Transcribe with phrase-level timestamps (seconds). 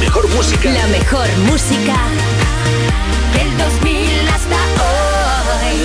[0.00, 0.70] mejor música.
[0.70, 1.96] La mejor música
[3.34, 4.56] del 2000 hasta
[5.64, 5.76] hoy.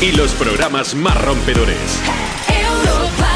[0.00, 2.00] Y los programas más rompedores.
[2.48, 3.32] Europa.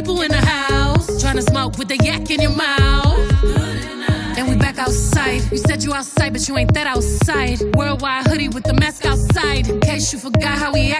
[0.00, 3.18] people in the house trying to smoke with the yak in your mouth.
[4.38, 5.42] And we back outside.
[5.52, 7.60] You said you outside, but you ain't that outside.
[7.74, 9.68] Worldwide hoodie with the mask outside.
[9.68, 10.99] In case you forgot how we act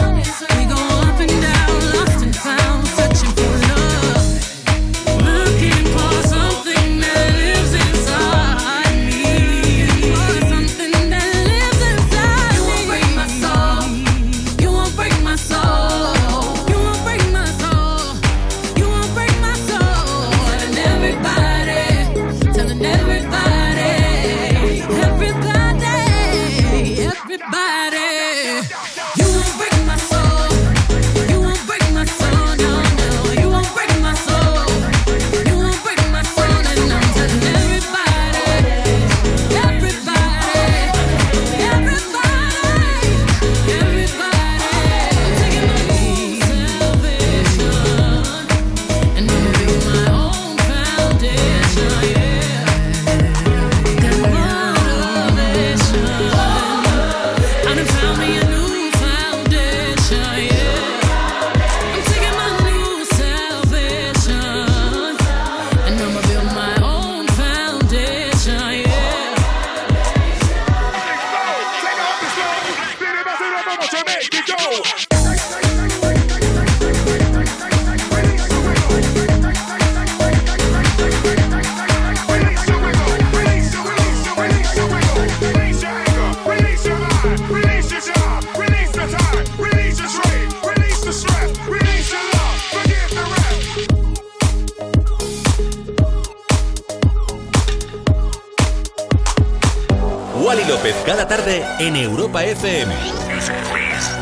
[102.63, 102.93] FM.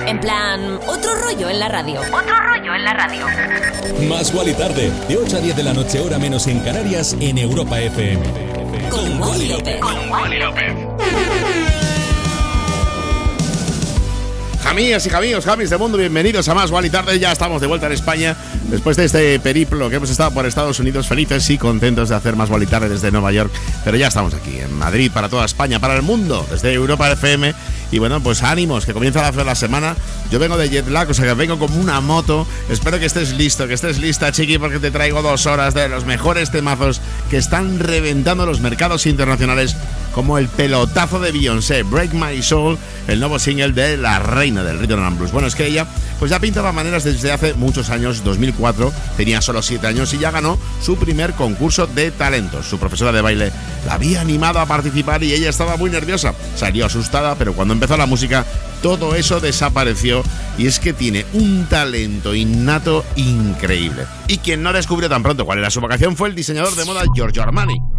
[0.08, 2.00] En plan, otro rollo en la radio.
[2.00, 3.26] Otro rollo en la radio.
[4.08, 7.38] Más Wally tarde, de 8 a 10 de la noche, hora menos en Canarias, en
[7.38, 8.24] Europa FM.
[8.90, 9.82] Con, Wally López.
[9.82, 10.74] Con Wally López.
[14.64, 17.20] Jamías y jamíos, jamis de mundo, bienvenidos a más Wally Tarde.
[17.20, 18.38] Ya estamos de vuelta en España
[18.70, 22.38] después de este periplo que hemos estado por Estados Unidos felices y contentos de hacer
[22.38, 23.52] más Wally Tarde desde Nueva York.
[23.84, 27.54] Pero ya estamos aquí, en Madrid, para toda España, para el mundo, desde Europa FM
[27.92, 29.96] y bueno, pues ánimos, que comienza la, la semana.
[30.32, 32.46] Yo vengo de jet lag, o sea que vengo como una moto.
[32.70, 36.06] Espero que estés listo, que estés lista, chiqui, porque te traigo dos horas de los
[36.06, 39.76] mejores temazos que están reventando los mercados internacionales
[40.14, 42.78] como el pelotazo de Beyoncé, Break My Soul,
[43.08, 45.32] el nuevo single de la reina del rhythm and blues.
[45.32, 45.88] Bueno, es que ella
[46.20, 50.32] pues ya pintaba maneras desde hace muchos años, 2004, tenía solo 7 años y ya
[50.32, 52.68] ganó su primer concurso de talentos.
[52.68, 53.52] Su profesora de baile
[53.86, 56.34] la había animado a participar y ella estaba muy nerviosa.
[56.56, 58.46] Salió asustada, pero cuando empezó la música
[58.82, 60.24] todo eso desapareció
[60.58, 64.06] y es que tiene un talento innato increíble.
[64.28, 67.04] Y quien no descubrió tan pronto cuál era su vocación fue el diseñador de moda
[67.14, 67.76] Giorgio Armani.
[67.76, 67.99] Giorgio Armani,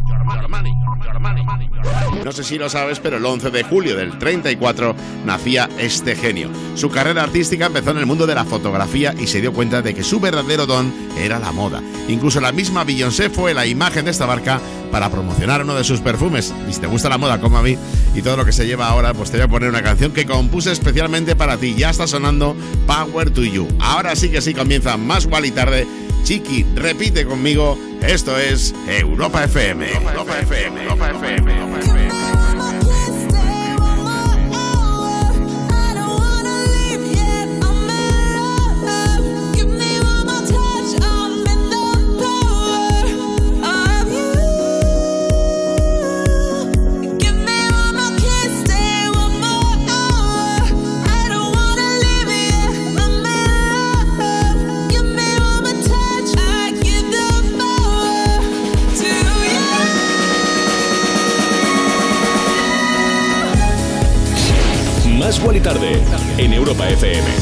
[2.25, 4.95] No sé si lo sabes, pero el 11 de julio del 34
[5.25, 6.51] nacía este genio.
[6.75, 9.95] Su carrera artística empezó en el mundo de la fotografía y se dio cuenta de
[9.95, 11.83] que su verdadero don era la moda.
[12.09, 16.01] Incluso la misma Beyoncé fue la imagen de esta marca para promocionar uno de sus
[16.01, 16.53] perfumes.
[16.69, 17.77] Y si te gusta la moda como a mí
[18.15, 20.27] y todo lo que se lleva ahora, pues te voy a poner una canción que
[20.27, 21.75] compuse especialmente para ti.
[21.75, 22.55] Ya está sonando
[22.87, 23.67] Power to You.
[23.81, 25.87] Ahora sí que sí comienza más y tarde.
[26.25, 27.79] Chiqui, repite conmigo.
[28.03, 29.87] Esto es Europa FM.
[66.71, 67.40] Europa FM.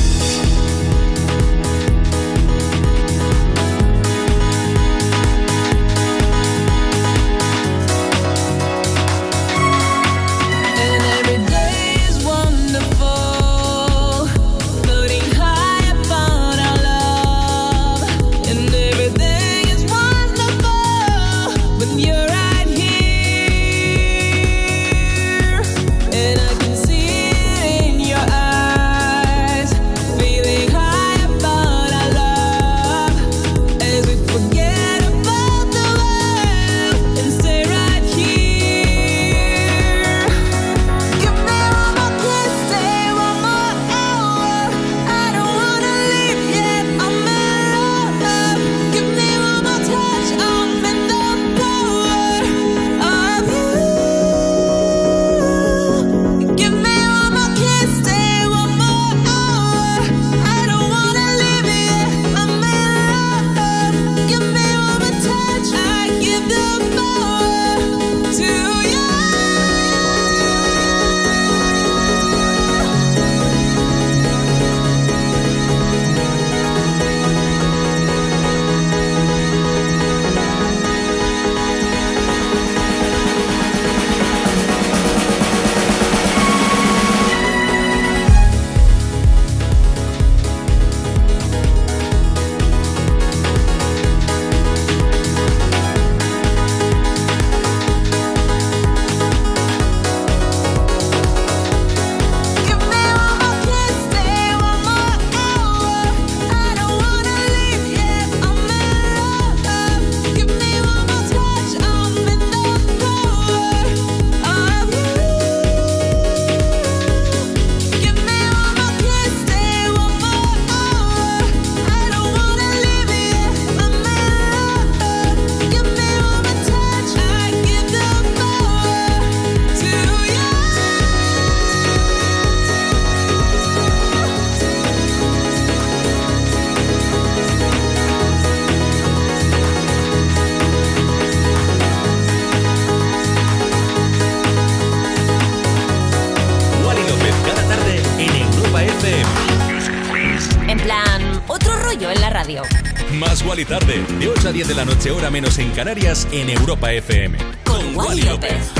[155.79, 157.39] Canarias, en Europa FM.
[157.65, 158.78] Con Wally López.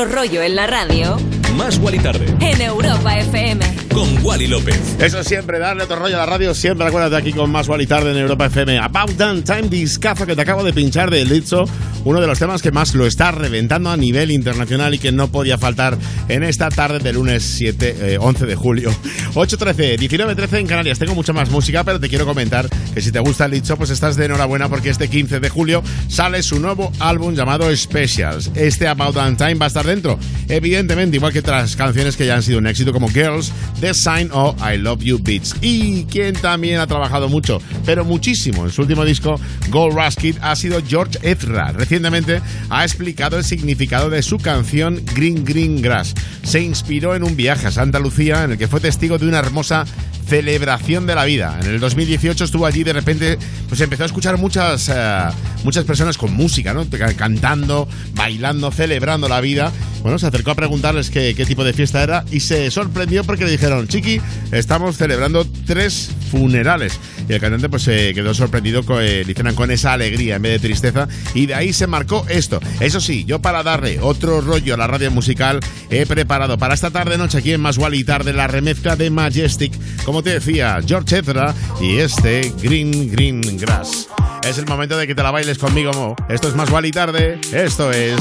[0.00, 1.18] Otro rollo en la radio,
[1.56, 3.62] Más Wally Tarde en Europa FM.
[3.92, 4.96] con Wally López.
[4.98, 6.54] Eso siempre, darle otro rollo a la radio.
[6.54, 8.78] Siempre acuérdate aquí con más Wally Tarde en Europa FM.
[8.78, 11.66] About Damn Time, discazo que te acabo de pinchar de Lizzo.
[12.04, 15.28] Uno de los temas que más lo está reventando a nivel internacional y que no
[15.28, 18.90] podía faltar en esta tarde de lunes 7, eh, 11 de julio.
[19.34, 20.98] 8.13, 19.13 en Canarias.
[20.98, 24.16] Tengo mucha más música, pero te quiero comentar que si te gusta Lizzo, pues estás
[24.16, 28.50] de enhorabuena porque este 15 de julio sale su nuevo álbum llamado Specials.
[28.54, 30.18] Este About Damn Time va a estar dentro.
[30.48, 34.30] Evidentemente, igual que otras canciones que ya han sido un éxito como Girls, The Sign
[34.32, 35.56] o I Love You Beats.
[35.60, 40.36] Y quien también ha trabajado mucho, pero muchísimo en su último disco, Gold Rush Kid,
[40.42, 41.72] ha sido George Ezra.
[41.72, 46.14] Recientemente ha explicado el significado de su canción Green Green Grass.
[46.44, 49.40] Se inspiró en un viaje a Santa Lucía en el que fue testigo de una
[49.40, 49.86] hermosa
[50.28, 51.58] celebración de la vida.
[51.60, 53.36] En el 2018 estuvo allí de repente
[53.68, 55.22] pues empezó a escuchar muchas eh,
[55.64, 56.86] muchas personas con música, ¿no?
[57.16, 59.72] Cantando, bailando, celebrando la vida.
[60.02, 63.44] Bueno, se acercó a preguntarles qué, qué tipo de fiesta era y se sorprendió porque
[63.44, 64.20] le dijeron, Chiqui,
[64.52, 67.00] estamos celebrando tres funerales.
[67.30, 70.60] Y el cantante pues quedó sorprendido, con, eh, le hicieron con esa alegría en vez
[70.60, 72.58] de tristeza y de ahí se marcó esto.
[72.80, 75.60] Eso sí, yo para darle otro rollo a la radio musical
[75.90, 79.72] he preparado para esta tarde noche aquí en Más y Tarde la remezcla de Majestic,
[80.04, 84.08] como te decía, George Ezra y este Green Green Grass.
[84.42, 86.16] Es el momento de que te la bailes conmigo, Mo.
[86.28, 88.18] Esto es Más y Tarde, esto es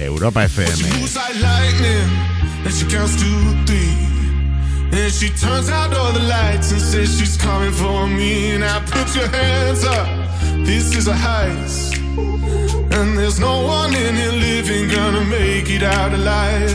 [0.00, 0.90] Europa FM.
[4.96, 8.56] And she turns out all the lights and says she's coming for me.
[8.56, 10.06] Now put your hands up,
[10.64, 11.98] this is a heist.
[12.94, 16.72] And there's no one in here living gonna make it out alive.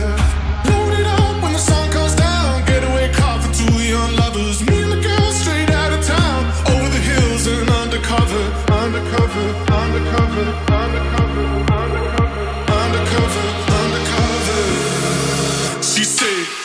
[0.68, 4.60] Load it up when the sun comes down, getaway car for two young lovers.
[4.68, 9.46] Me and the girl straight out of town, over the hills and undercover, undercover,
[9.80, 10.44] undercover,
[10.76, 12.04] undercover, undercover,
[12.68, 13.44] undercover,
[13.80, 14.62] undercover.
[15.82, 16.59] She said.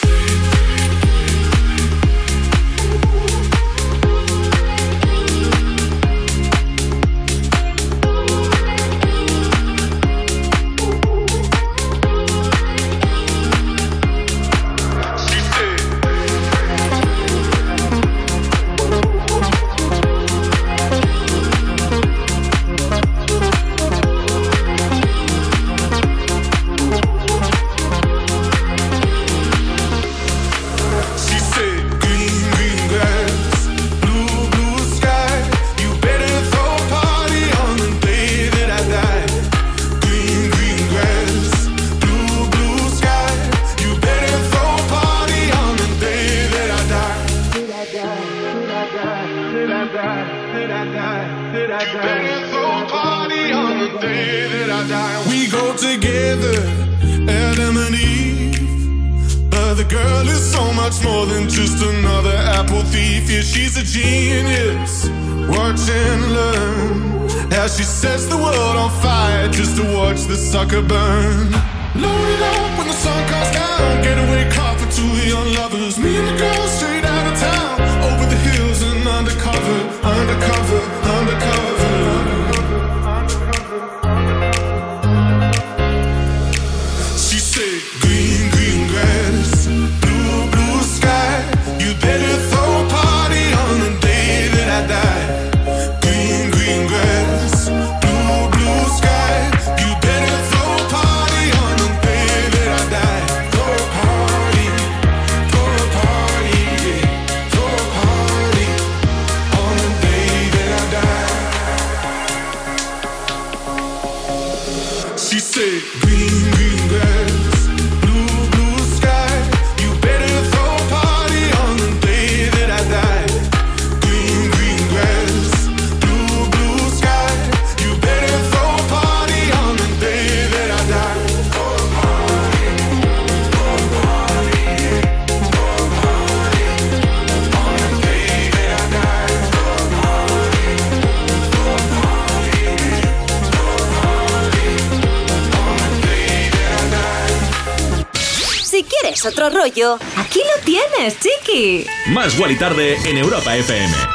[149.67, 149.99] yo.
[150.17, 151.85] Aquí lo tienes, chiqui.
[152.07, 154.14] Más y Tarde en Europa FM.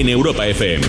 [0.00, 0.86] en Europa FM.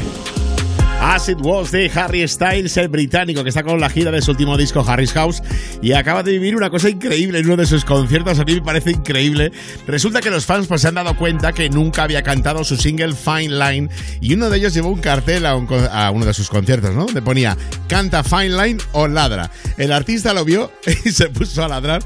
[1.02, 4.56] Acid Walls de Harry Styles, el británico que está con la gira de su último
[4.56, 5.41] disco Harry's House
[5.82, 8.39] y acaba de vivir una cosa increíble en uno de sus conciertos.
[8.39, 9.52] A mí me parece increíble.
[9.88, 13.13] Resulta que los fans pues, se han dado cuenta que nunca había cantado su single
[13.13, 13.89] Fine Line
[14.22, 17.06] y uno de ellos llevó un cartel a, uno de sus conciertos, ¿no?
[17.06, 19.52] Donde ponía canta Fine Line o ladra.
[19.78, 20.72] El artista lo vio
[21.06, 22.04] y se puso a ladrar.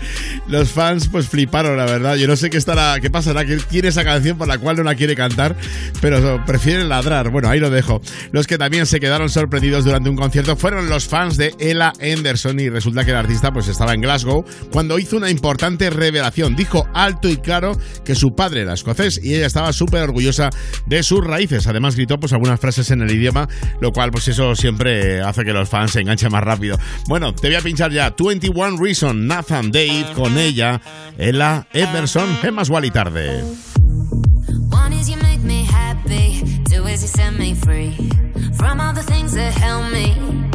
[0.48, 2.16] Los fans pues fliparon, la verdad.
[2.16, 4.84] Yo no sé qué estará, qué pasará, que tiene esa canción por la cual no
[4.84, 5.56] la quiere cantar,
[6.02, 7.30] pero prefieren ladrar.
[7.30, 8.02] Bueno, ahí lo dejo.
[8.32, 12.60] Los que también se quedaron sorprendidos durante un concierto fueron los fans de Ella Anderson
[12.60, 16.56] y resulta que el artista pues estaba en Glasgow cuando hizo una importante revelación.
[16.56, 20.50] Dijo alto y claro que su padre era escocés y ella estaba súper orgullosa
[20.86, 21.68] de sus raíces.
[21.68, 23.48] Además gritó pues algunas frases en el idioma,
[23.80, 26.78] lo cual pues eso siempre hace que los fans se enganchen más rápido.
[27.08, 30.82] Bueno, te voy a pinchar ya 21 Reason, Nathan Dave con ella,
[31.18, 33.44] Ella Anderson, en más y tarde.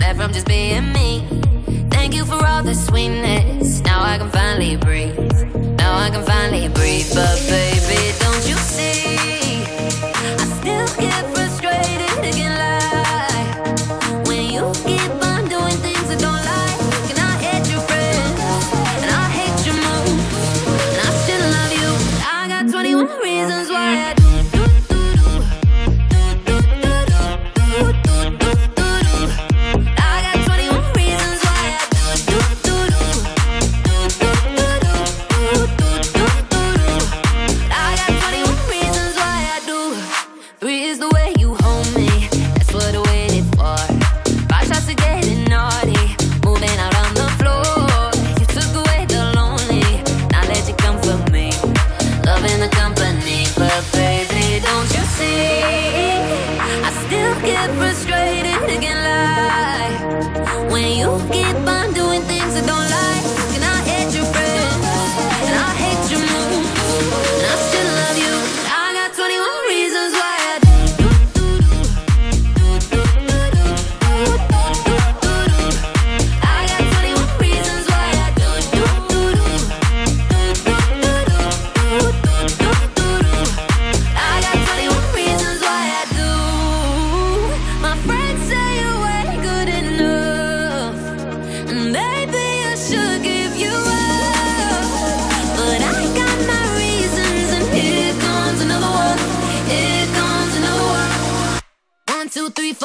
[0.08, 1.77] Me me.
[2.08, 3.82] Thank you for all the sweetness.
[3.82, 5.42] Now I can finally breathe.
[5.76, 7.12] Now I can finally breathe.
[7.14, 9.62] But baby, don't you see?
[10.14, 11.37] I still get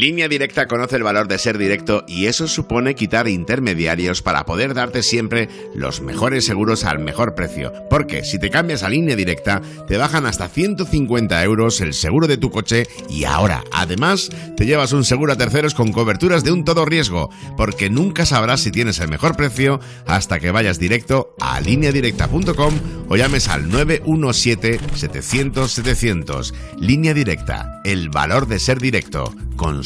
[0.00, 4.72] Línea Directa conoce el valor de ser directo y eso supone quitar intermediarios para poder
[4.72, 7.70] darte siempre los mejores seguros al mejor precio.
[7.90, 12.38] Porque si te cambias a Línea Directa, te bajan hasta 150 euros el seguro de
[12.38, 16.64] tu coche y ahora, además, te llevas un seguro a terceros con coberturas de un
[16.64, 21.60] todo riesgo, porque nunca sabrás si tienes el mejor precio hasta que vayas directo a
[21.60, 22.72] lineadirecta.com
[23.06, 26.54] o llames al 917-700-700.
[26.78, 29.34] Línea Directa, el valor de ser directo.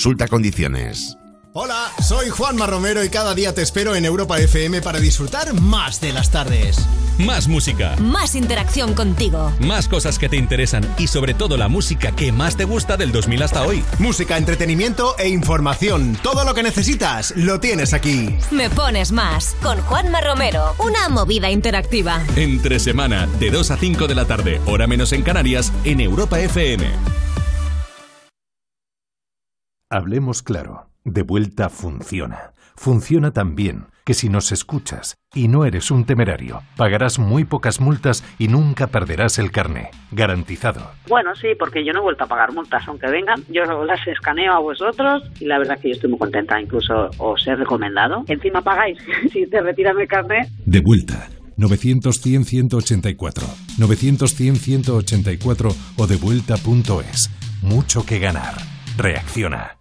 [0.04, 1.16] Consulta condiciones.
[1.54, 5.98] Hola, soy Juanma Romero y cada día te espero en Europa FM para disfrutar más
[6.02, 6.76] de las tardes.
[7.16, 9.50] Más música, Más interacción contigo.
[9.60, 13.12] más cosas que te interesan y sobre todo la música que más te gusta del
[13.12, 13.82] 2000 hasta hoy.
[13.98, 16.18] Música, entretenimiento e información.
[16.22, 18.36] Todo lo que necesitas lo tienes aquí.
[18.50, 20.74] Me pones más con Juanma Romero.
[20.80, 22.22] Una movida interactiva.
[22.36, 26.38] Entre semana, de 2 a 5 de la tarde, hora menos en Canarias, en Europa
[26.40, 26.92] FM.
[29.94, 30.88] Hablemos claro.
[31.04, 32.52] De vuelta funciona.
[32.74, 37.80] Funciona tan bien que si nos escuchas y no eres un temerario, pagarás muy pocas
[37.80, 39.90] multas y nunca perderás el carné.
[40.10, 40.90] Garantizado.
[41.08, 44.52] Bueno, sí, porque yo no he vuelto a pagar multas, aunque vengan, yo las escaneo
[44.54, 48.24] a vosotros y la verdad que yo estoy muy contenta, incluso os he recomendado.
[48.26, 48.98] Encima pagáis,
[49.32, 51.28] si te retiran el carnet, De vuelta.
[51.56, 53.44] 900-100-184.
[53.78, 57.30] 900-100-184 o devuelta.es.
[57.62, 58.73] Mucho que ganar.
[58.96, 59.76] Reacciona.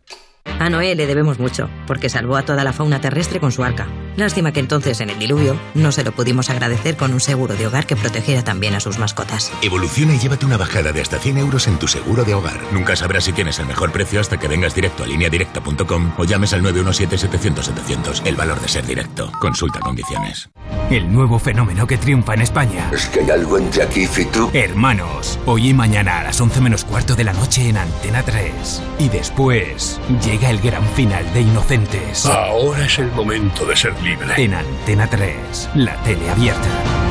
[0.45, 3.87] A Noé le debemos mucho, porque salvó a toda la fauna terrestre con su arca.
[4.15, 7.67] Lástima que entonces en el diluvio no se lo pudimos agradecer con un seguro de
[7.67, 9.51] hogar que protegiera también a sus mascotas.
[9.61, 12.59] Evoluciona y llévate una bajada de hasta 100 euros en tu seguro de hogar.
[12.71, 16.53] Nunca sabrás si tienes el mejor precio hasta que vengas directo a lineadirecta.com o llames
[16.53, 18.25] al 917-700-700.
[18.25, 19.31] El valor de ser directo.
[19.39, 20.49] Consulta condiciones.
[20.89, 22.91] El nuevo fenómeno que triunfa en España.
[22.93, 24.49] Es que hay algo entre aquí y tú.
[24.53, 28.83] Hermanos, hoy y mañana a las 11 menos cuarto de la noche en Antena 3.
[28.99, 29.99] Y después
[30.33, 32.25] llega el gran final de Inocentes.
[32.25, 34.33] Ahora es el momento de ser libre.
[34.35, 37.02] En Antena 3, la tele abierta.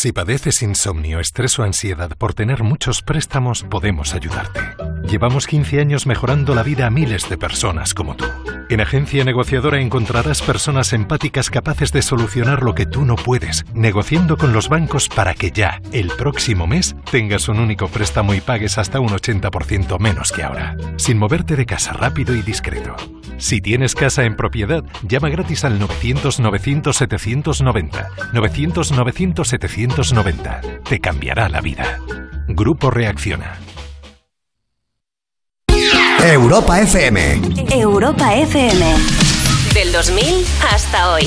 [0.00, 4.60] Si padeces insomnio, estrés o ansiedad por tener muchos préstamos, podemos ayudarte.
[5.10, 8.24] Llevamos 15 años mejorando la vida a miles de personas como tú.
[8.68, 14.36] En Agencia Negociadora encontrarás personas empáticas capaces de solucionar lo que tú no puedes, negociando
[14.36, 18.78] con los bancos para que ya, el próximo mes, tengas un único préstamo y pagues
[18.78, 22.94] hasta un 80% menos que ahora, sin moverte de casa rápido y discreto.
[23.38, 28.08] Si tienes casa en propiedad, llama gratis al 900-900-790.
[28.32, 29.87] 900-900-790.
[30.88, 32.00] Te cambiará la vida.
[32.48, 33.58] Grupo Reacciona.
[36.24, 37.40] Europa FM.
[37.70, 38.94] Europa FM.
[39.74, 41.26] Del 2000 hasta hoy.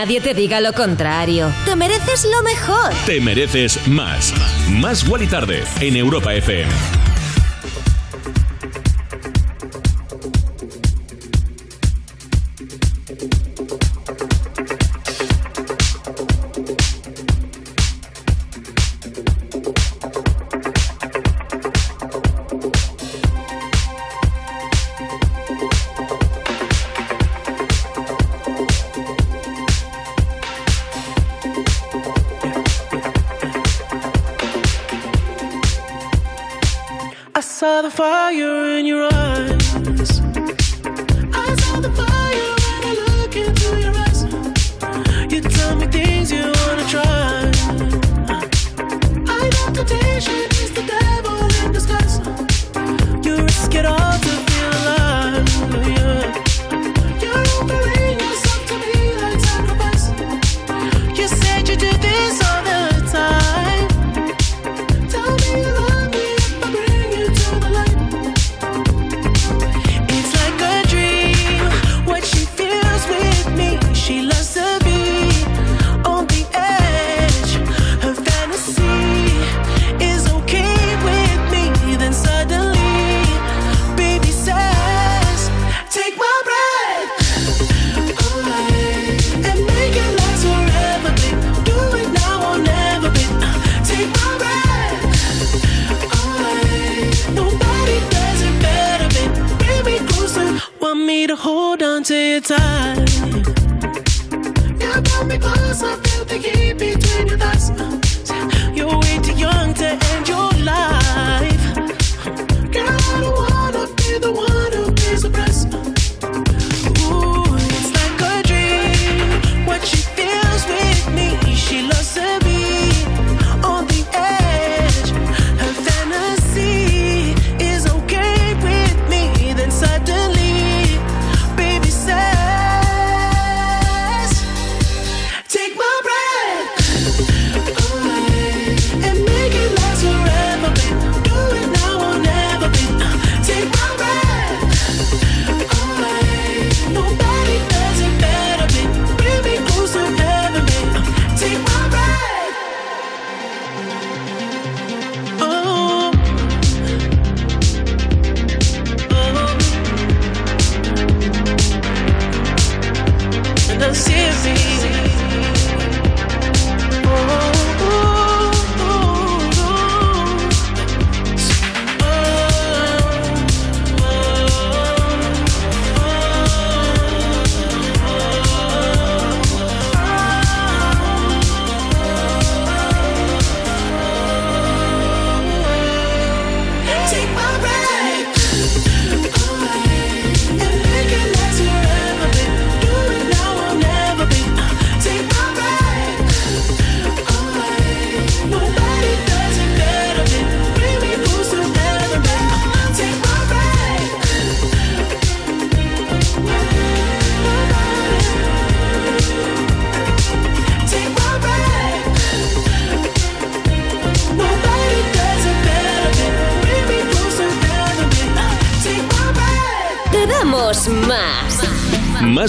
[0.00, 1.52] Nadie te diga lo contrario.
[1.66, 2.90] Te mereces lo mejor.
[3.04, 4.32] Te mereces más.
[4.70, 6.99] Más Wally Tarde en Europa FM.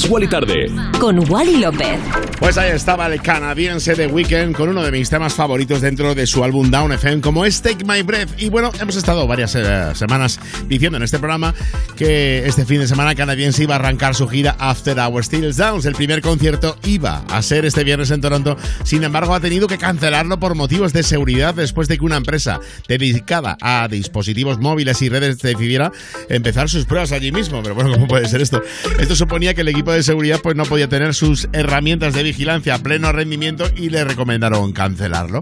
[0.01, 0.71] Más Wally Tarde.
[0.99, 1.99] Con Wally López.
[2.39, 6.25] Pues ahí estaba el canadiense de Weekend con uno de mis temas favoritos dentro de
[6.25, 8.29] su álbum Down FM, como es Take My Breath.
[8.41, 11.53] Y bueno, hemos estado varias eh, semanas diciendo en este programa
[12.01, 15.85] que este fin de semana canadiense iba a arrancar su gira After Our Steels Downs.
[15.85, 19.77] El primer concierto iba a ser este viernes en Toronto, sin embargo, ha tenido que
[19.77, 25.09] cancelarlo por motivos de seguridad después de que una empresa dedicada a dispositivos móviles y
[25.09, 25.91] redes decidiera
[26.27, 27.61] empezar sus pruebas allí mismo.
[27.61, 28.63] Pero bueno, ¿cómo puede ser esto?
[28.97, 32.73] Esto suponía que el equipo de seguridad pues no podía tener sus herramientas de vigilancia
[32.73, 35.41] a pleno rendimiento y le recomendaron cancelarlo.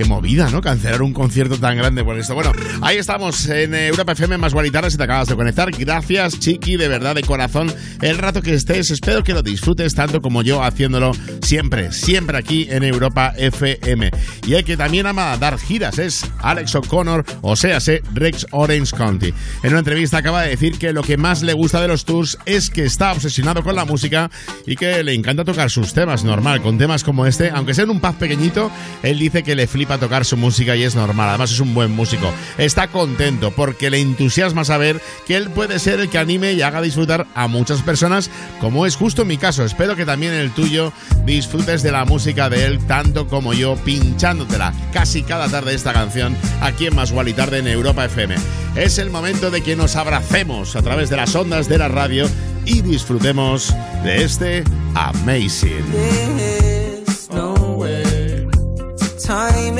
[0.00, 0.62] Qué movida, ¿no?
[0.62, 2.34] Cancelar un concierto tan grande por esto.
[2.34, 5.70] Bueno, ahí estamos en Europa FM más Guaritarra si te acabas de conectar.
[5.70, 7.70] Gracias, Chiqui, de verdad, de corazón.
[8.00, 12.66] El rato que estés, espero que lo disfrutes tanto como yo haciéndolo siempre, siempre aquí
[12.70, 14.10] en Europa FM.
[14.46, 17.78] Y el que también ama dar giras es Alex O'Connor, o sea,
[18.14, 19.34] Rex Orange County.
[19.62, 22.38] En una entrevista acaba de decir que lo que más le gusta de los tours
[22.46, 24.30] es que está obsesionado con la música
[24.66, 27.90] y que le encanta tocar sus temas, normal, con temas como este, aunque sea en
[27.90, 28.70] un pub pequeñito,
[29.02, 31.90] él dice que le flipa tocar su música y es normal, además es un buen
[31.90, 32.32] músico.
[32.58, 36.80] Está contento porque le entusiasma saber que él puede ser el que anime y haga
[36.80, 39.64] disfrutar a muchas personas, como es justo mi caso.
[39.64, 40.92] Espero que también el tuyo
[41.24, 46.36] disfrutes de la música de él tanto como yo, pinchándotela casi cada tarde esta canción
[46.60, 48.36] aquí en Más y Tarde en Europa FM.
[48.76, 52.28] Es el momento de que nos abracemos a través de las ondas de la radio
[52.64, 53.74] y disfrutemos
[54.04, 55.84] de este Amazing.
[59.30, 59.79] Time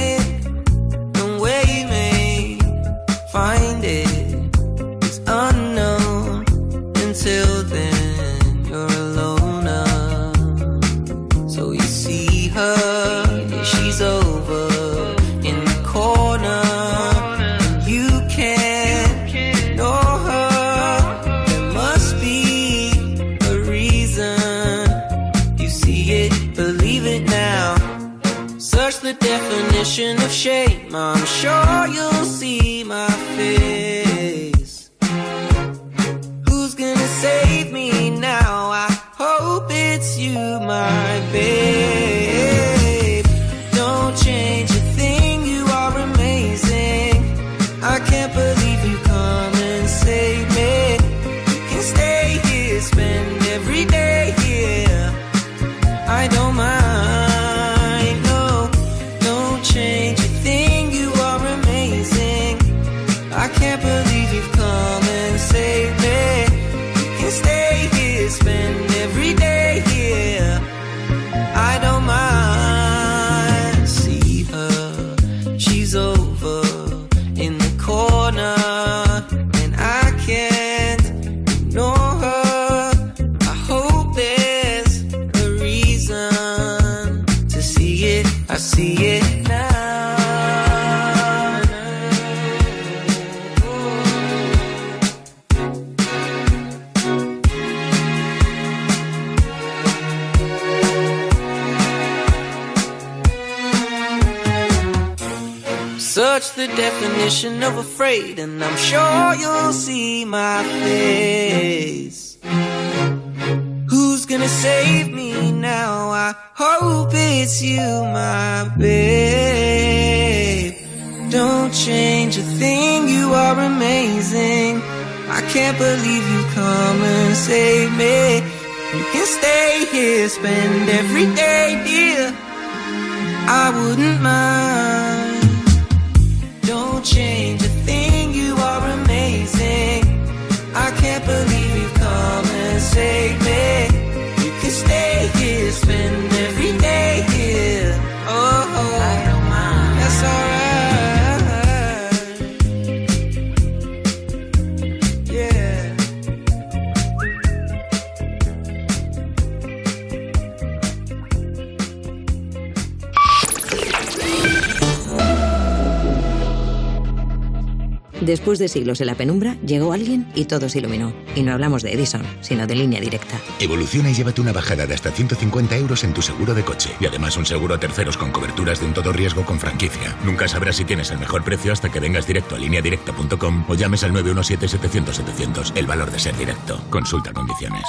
[168.70, 171.12] siglos en la penumbra, llegó alguien y todo se iluminó.
[171.34, 173.40] Y no hablamos de Edison, sino de línea directa.
[173.58, 176.90] Evoluciona y llévate una bajada de hasta 150 euros en tu seguro de coche.
[177.00, 180.16] Y además un seguro a terceros con coberturas de un todo riesgo con franquicia.
[180.24, 184.04] Nunca sabrás si tienes el mejor precio hasta que vengas directo a lineadirecta.com o llames
[184.04, 185.72] al 917-700-700.
[185.74, 186.80] El valor de ser directo.
[186.90, 187.84] Consulta condiciones.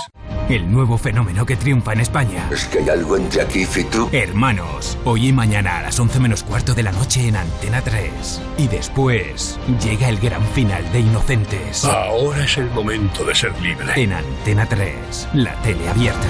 [0.50, 2.50] El nuevo fenómeno que triunfa en España.
[2.52, 4.10] Es que hay algo entre aquí y tú.
[4.12, 8.42] Hermanos, hoy y mañana a las 11 menos cuarto de la noche en Antena 3.
[8.58, 11.86] Y después llega el gran final de Inocentes.
[11.86, 13.88] Ahora es el momento de ser libre.
[13.96, 16.28] En Antena 3, la tele abierta.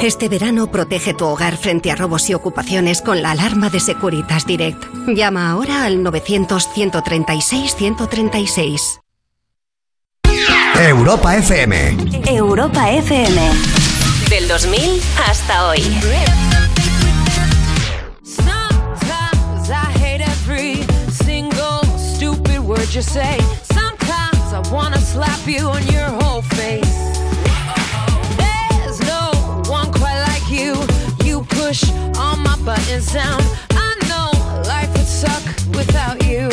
[0.00, 4.46] Este verano protege tu hogar frente a robos y ocupaciones con la alarma de Securitas
[4.46, 4.84] Direct.
[5.08, 9.00] Llama ahora al 900-136-136.
[10.78, 11.96] Europa FM.
[12.26, 13.50] Europa FM.
[14.30, 14.80] Del 2000
[15.26, 15.82] hasta hoy.
[23.00, 23.38] You say.
[23.62, 26.98] Sometimes I wanna slap you on your whole face.
[28.36, 29.24] There's no
[29.76, 30.74] one quite like you.
[31.24, 31.80] You push
[32.20, 33.40] all my buttons down.
[33.86, 34.28] I know
[34.68, 35.44] life would suck
[35.78, 36.48] without you.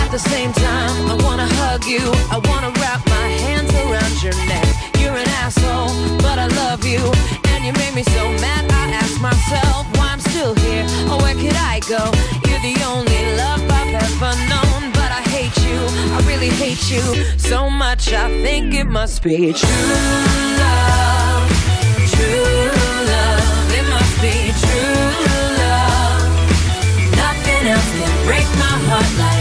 [0.00, 2.04] At the same time, I wanna hug you.
[2.34, 4.68] I wanna wrap my hands around your neck.
[5.00, 5.92] You're an asshole,
[6.24, 7.02] but I love you.
[7.52, 10.86] And you made me so mad, I ask myself why I'm still here.
[11.10, 12.02] Or where could I go?
[12.48, 13.63] You're the only love
[14.14, 14.92] ever known.
[14.92, 15.78] But I hate you,
[16.14, 17.02] I really hate you
[17.38, 18.12] so much.
[18.12, 19.86] I think it must be true
[20.62, 21.50] love.
[22.14, 22.70] True
[23.12, 25.06] love, it must be true
[25.62, 26.22] love.
[27.22, 29.33] Nothing else can break my heart like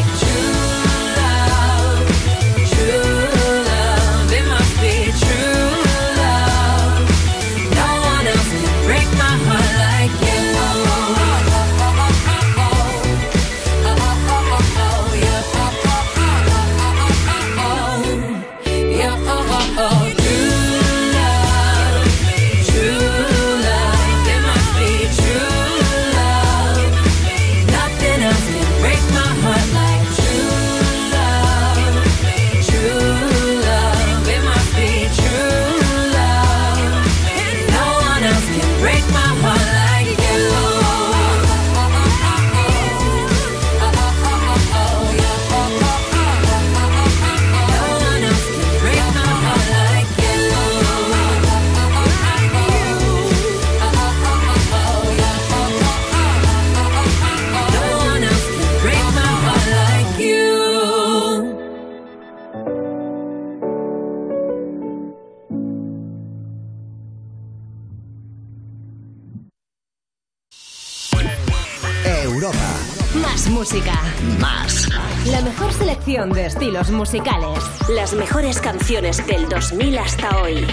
[73.63, 73.93] música.
[74.41, 74.89] Más.
[75.27, 77.59] La mejor selección de estilos musicales.
[77.95, 80.67] Las mejores canciones del 2000 hasta hoy.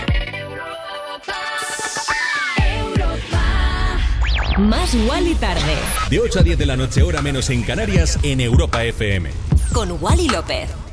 [4.58, 5.76] Más Wally tarde.
[6.10, 9.30] De 8 a 10 de la noche, hora menos en Canarias, en Europa FM.
[9.72, 10.89] Con Wally López.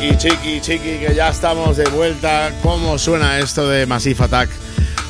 [0.00, 2.50] Chiqui, chiqui, chiqui, que ya estamos de vuelta.
[2.62, 4.48] ¿Cómo suena esto de Massive Attack?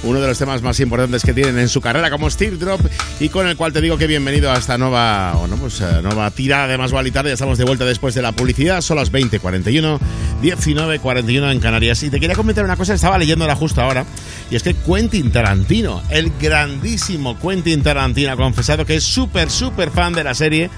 [0.03, 2.81] Uno de los temas más importantes que tienen en su carrera como Steel Drop
[3.21, 6.29] y con el cual te digo que bienvenido a esta nueva, bueno, pues, eh, nueva
[6.33, 7.13] tirada de Más Vale.
[7.13, 8.81] Ya estamos de vuelta después de la publicidad.
[8.81, 10.01] Son las 20.41,
[10.43, 12.03] 19.41 en Canarias.
[12.03, 14.05] Y te quería comentar una cosa, estaba leyéndola justo ahora.
[14.51, 19.93] Y es que Quentin Tarantino, el grandísimo Quentin Tarantino, ha confesado que es súper, súper
[19.93, 20.69] fan de la serie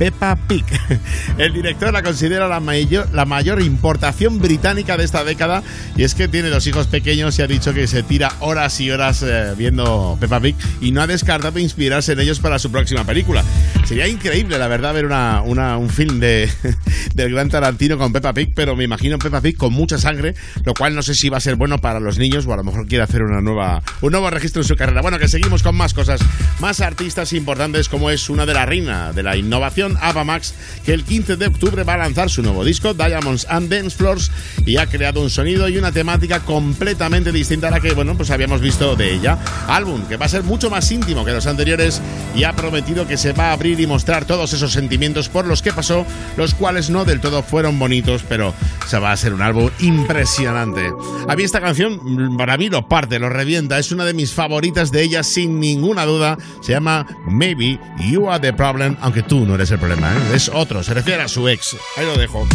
[0.00, 0.64] Peppa Pig.
[1.38, 5.62] El director la considera la mayor, importación británica de esta década
[5.94, 8.90] y es que tiene dos hijos pequeños y ha dicho que se tira horas y
[8.90, 13.04] horas eh, viendo Peppa Pig y no ha descartado inspirarse en ellos para su próxima
[13.04, 13.44] película.
[13.84, 16.48] Sería increíble, la verdad, ver una, una- un film de,
[17.14, 20.34] del gran Tarantino con Peppa Pig, pero me imagino Peppa Pig con mucha sangre,
[20.64, 22.64] lo cual no sé si va a ser bueno para los niños o a lo
[22.64, 25.02] mejor quiere hacer una nueva, un nuevo registro en su carrera.
[25.02, 26.22] Bueno, que seguimos con más cosas,
[26.58, 30.92] más artistas importantes como es una de la reina de la innovación, Ava Max, que
[30.92, 34.30] el 15 de octubre va a lanzar su nuevo disco, Diamonds and Dance Floors,
[34.66, 38.30] y ha creado un sonido y una temática completamente distinta a la que, bueno, pues
[38.30, 39.38] habíamos visto de ella.
[39.68, 42.00] Álbum que va a ser mucho más íntimo que los anteriores
[42.34, 45.62] y ha prometido que se va a abrir y mostrar todos esos sentimientos por los
[45.62, 48.54] que pasó, los cuales no del todo fueron bonitos, pero
[48.86, 50.92] se va a ser un álbum impresionante.
[51.28, 54.90] A mí esta canción, para mí lo parte, lo revienta, es una de mis favoritas
[54.90, 56.36] de ella sin ninguna duda.
[56.62, 57.78] Se llama Maybe
[58.10, 60.34] You Are the Problem, aunque tú no eres el ¿eh?
[60.34, 61.76] es otro, se refiere a su ex.
[61.96, 62.46] Ahí lo dejo.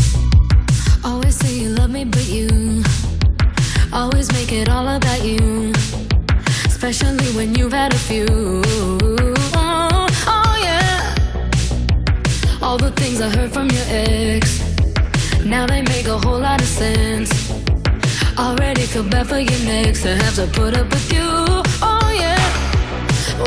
[1.04, 2.84] Always say you love me, but you
[3.92, 5.72] always make it all about you.
[6.66, 8.26] Especially when you've had a few.
[9.56, 11.16] Oh, oh, yeah.
[12.62, 14.62] All the things I heard from your ex.
[15.44, 17.32] Now they make a whole lot of sense.
[18.38, 21.28] Already feel bad for your next to have to put up with you.
[21.82, 22.40] Oh, yeah.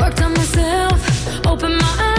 [0.01, 2.18] Worked on myself, opened my eyes.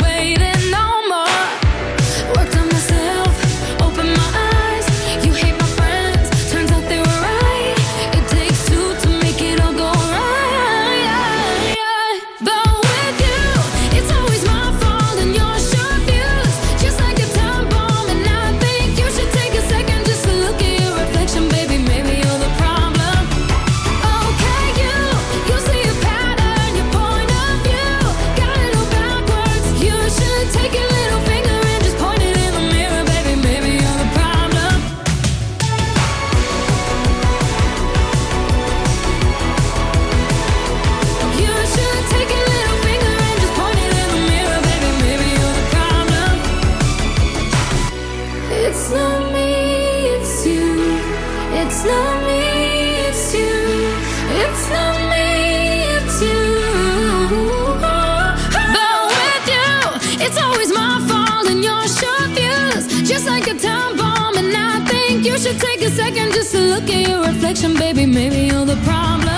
[66.51, 68.05] to look at your reflection, baby.
[68.05, 69.30] Maybe you're the problem.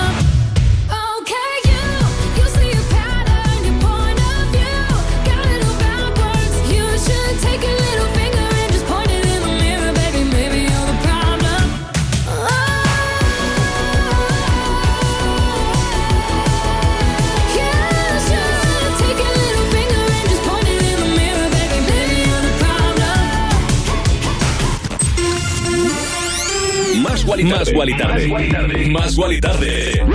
[27.43, 28.87] Más Wally Más Guali Tarde.
[28.89, 30.05] Más Guali Tarde.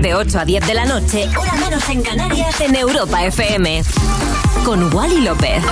[0.00, 3.82] De 8 a 10 de la noche, hora menos en Canarias, en Europa FM.
[4.64, 5.64] Con Wally López.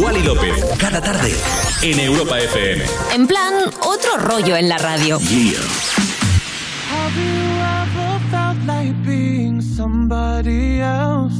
[0.00, 1.34] Wally López, cada tarde
[1.82, 2.84] en Europa FM.
[3.12, 5.18] En plan, otro rollo en la radio.
[5.18, 5.26] Have
[7.16, 11.34] you ever felt like being somebody else?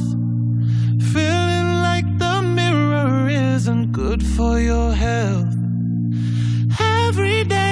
[1.13, 5.55] Feeling like the mirror isn't good for your health.
[7.07, 7.66] Every day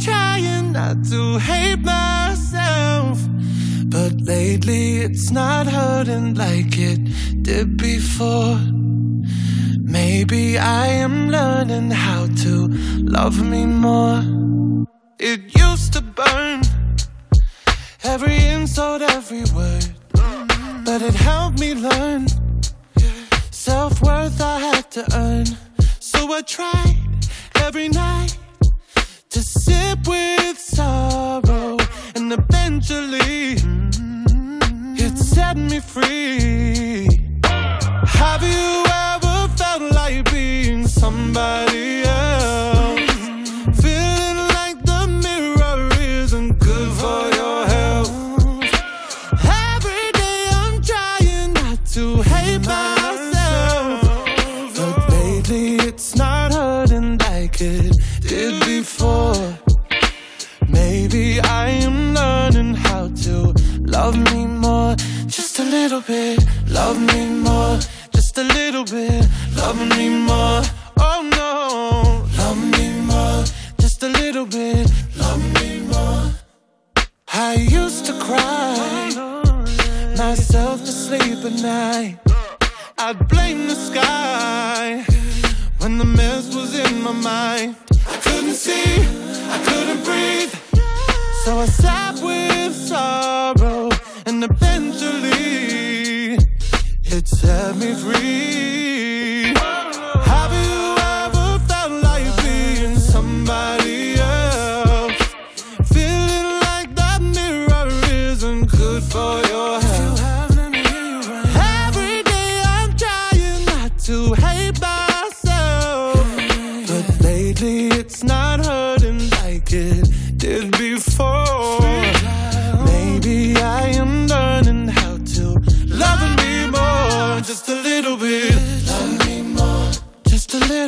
[0.00, 3.18] trying not to hate myself.
[3.86, 7.00] But lately it's not hurting like it
[7.42, 8.58] did before.
[9.82, 12.68] Maybe I am learning how to
[13.16, 14.22] love me more.
[15.18, 16.62] It used to burn
[18.02, 19.86] every insult, every word,
[20.84, 22.26] but it helped me learn
[23.50, 25.46] self worth I had to earn.
[25.98, 26.96] So I tried
[27.56, 28.39] every night
[29.30, 31.76] to sip with sorrow,
[32.16, 34.94] and eventually mm-hmm.
[34.96, 37.06] it set me free.
[37.44, 42.79] Have you ever felt like being somebody else?
[65.90, 66.38] Little bit,
[66.68, 67.76] love me more.
[68.12, 69.26] Just a little bit,
[69.56, 70.62] love me more.
[70.98, 73.42] Oh no, love me more.
[73.80, 76.30] Just a little bit, love me more.
[77.32, 79.10] I used to cry
[80.16, 82.18] myself to sleep at night.
[82.96, 85.04] I'd blame the sky
[85.78, 87.74] when the mess was in my mind.
[88.06, 88.94] I couldn't see,
[89.54, 90.54] I couldn't breathe.
[91.44, 93.88] So I sat with sorrow,
[94.30, 96.38] and eventually
[97.02, 99.49] it set me free.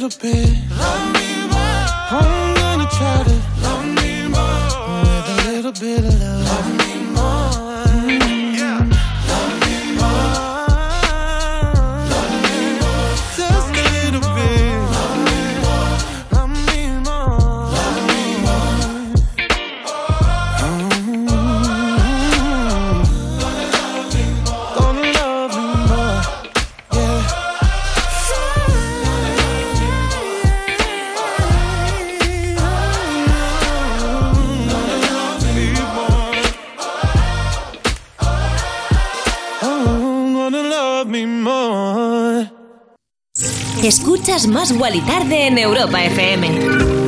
[0.02, 0.58] Little bit.
[0.70, 1.31] Love me
[43.82, 47.01] Escuchas más Wally Tarde en Europa FM.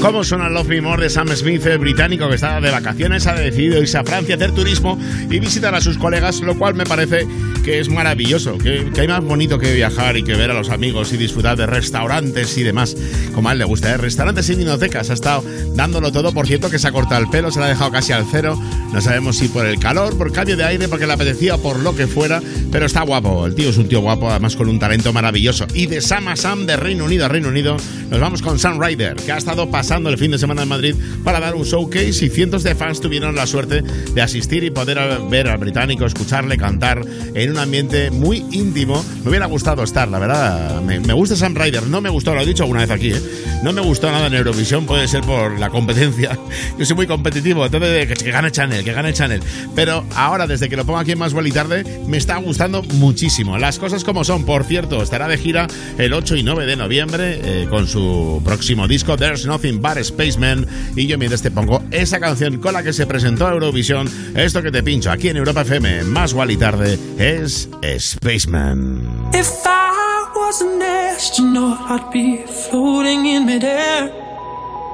[0.00, 3.34] ¿Cómo suena Love Me More de Sam Smith, el británico que está de vacaciones, ha
[3.34, 4.98] decidido irse a Francia a hacer turismo
[5.28, 7.28] y visitar a sus colegas, lo cual me parece
[7.62, 10.70] que es maravilloso, que, que hay más bonito que viajar y que ver a los
[10.70, 12.96] amigos y disfrutar de restaurantes y demás,
[13.34, 13.98] como a él le gusta, ¿eh?
[13.98, 15.44] restaurantes y vinotecas, ha estado
[15.74, 18.12] dándolo todo, por cierto que se ha cortado el pelo, se lo ha dejado casi
[18.12, 18.58] al cero,
[18.94, 21.94] no sabemos si por el calor, por cambio de aire, porque le apetecía por lo
[21.94, 22.40] que fuera,
[22.72, 25.66] pero está guapo, el tío es un tío guapo, además con un talento maravilloso.
[25.74, 27.76] Y de Sam a Sam, de Reino Unido a Reino Unido,
[28.08, 30.94] nos vamos con Sam Ryder, que ha estado pasando el fin de semana en Madrid
[31.24, 35.00] para dar un showcase y cientos de fans tuvieron la suerte de asistir y poder
[35.28, 39.04] ver al británico, escucharle cantar en un ambiente muy íntimo.
[39.24, 40.80] Me hubiera gustado estar, la verdad.
[40.82, 43.20] Me, me gusta Sam Ryder, no me gustó, lo he dicho alguna vez aquí, ¿eh?
[43.64, 46.38] no me gustó nada en Eurovisión, puede ser por la competencia.
[46.78, 49.40] Yo soy muy competitivo, entonces que, que gane Channel, que gane Channel.
[49.74, 53.58] Pero ahora, desde que lo pongo aquí en Más y Tarde, me está gustando muchísimo.
[53.58, 55.66] Las cosas como son, por cierto, estará de gira
[55.98, 60.66] el 8 y 9 de noviembre eh, con su próximo disco There's Nothing But Spaceman
[60.94, 64.62] y yo mientras te pongo esa canción con la que se presentó a Eurovisión, esto
[64.62, 67.68] que te pincho aquí en Europa FM, más y tarde, es
[67.98, 69.30] Spaceman.
[69.32, 74.12] If I was an astronaut, I'd be floating in midair.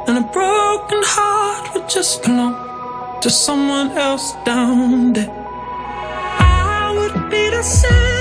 [0.08, 2.54] And a broken heart would just belong
[3.22, 5.30] to someone else down there.
[6.38, 8.15] I would be the center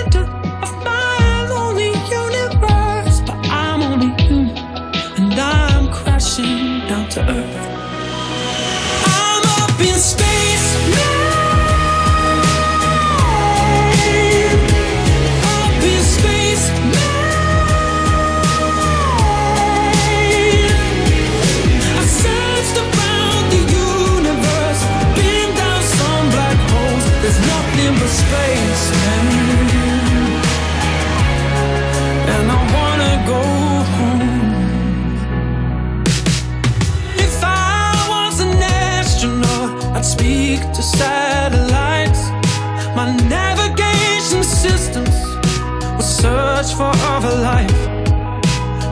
[47.36, 47.86] life,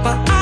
[0.03, 0.32] but I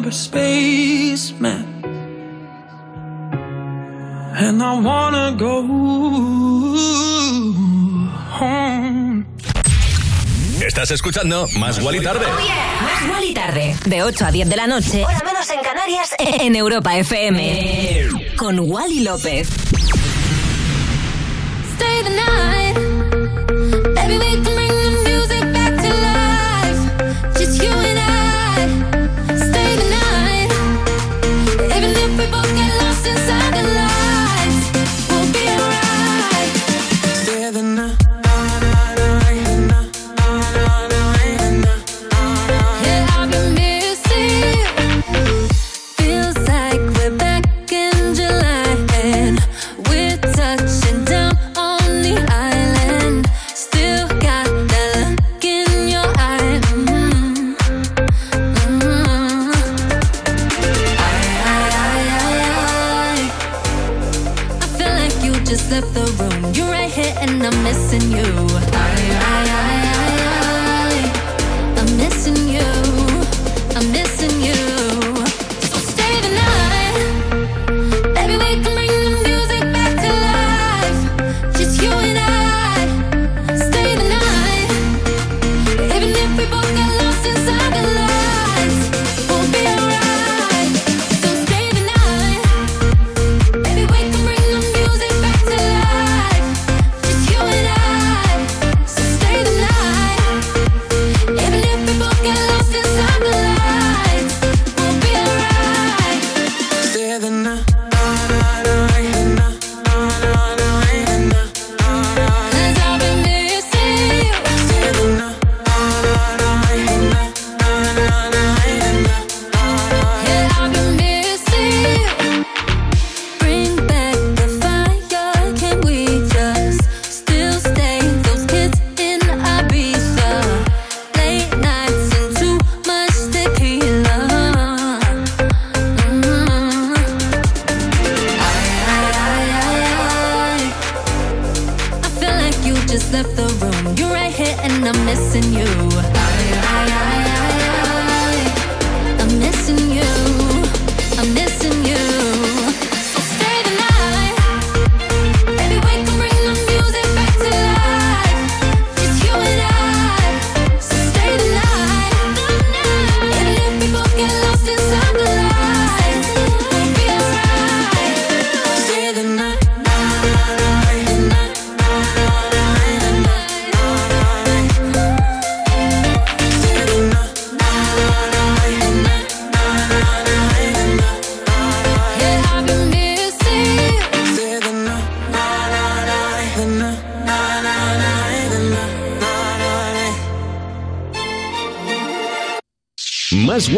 [0.00, 1.64] remember spacemen.
[4.34, 5.62] And I wanna go
[8.38, 9.26] home.
[10.64, 12.26] Estás escuchando Más y Tarde.
[12.26, 13.08] Oh yeah.
[13.08, 13.76] Más y Tarde.
[13.84, 15.04] De 8 a 10 de la noche.
[15.04, 16.14] Hora menos en Canarias.
[16.18, 18.08] En Europa FM.
[18.36, 19.48] Con Wally López.
[21.74, 22.59] Stay the night.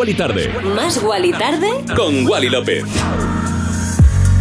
[0.02, 0.48] Wally Tarde.
[0.74, 1.68] Más Wally tarde.
[1.94, 2.82] Con Wally López.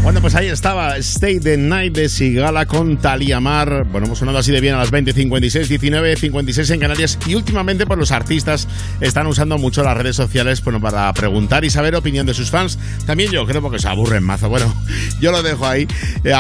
[0.02, 3.86] Bueno, pues ahí estaba Stay the Night de Sigala con Talia Mar.
[3.92, 7.20] Bueno, hemos sonado así de bien a las 20.56, 19.56 en Canarias.
[7.28, 8.68] Y últimamente, pues los artistas
[9.00, 12.80] están usando mucho las redes sociales bueno, para preguntar y saber opinión de sus fans.
[13.06, 14.50] También yo creo porque se aburren mazo.
[14.50, 14.74] Bueno,
[15.20, 15.88] yo lo dejo ahí.
[16.24, 16.34] Eh,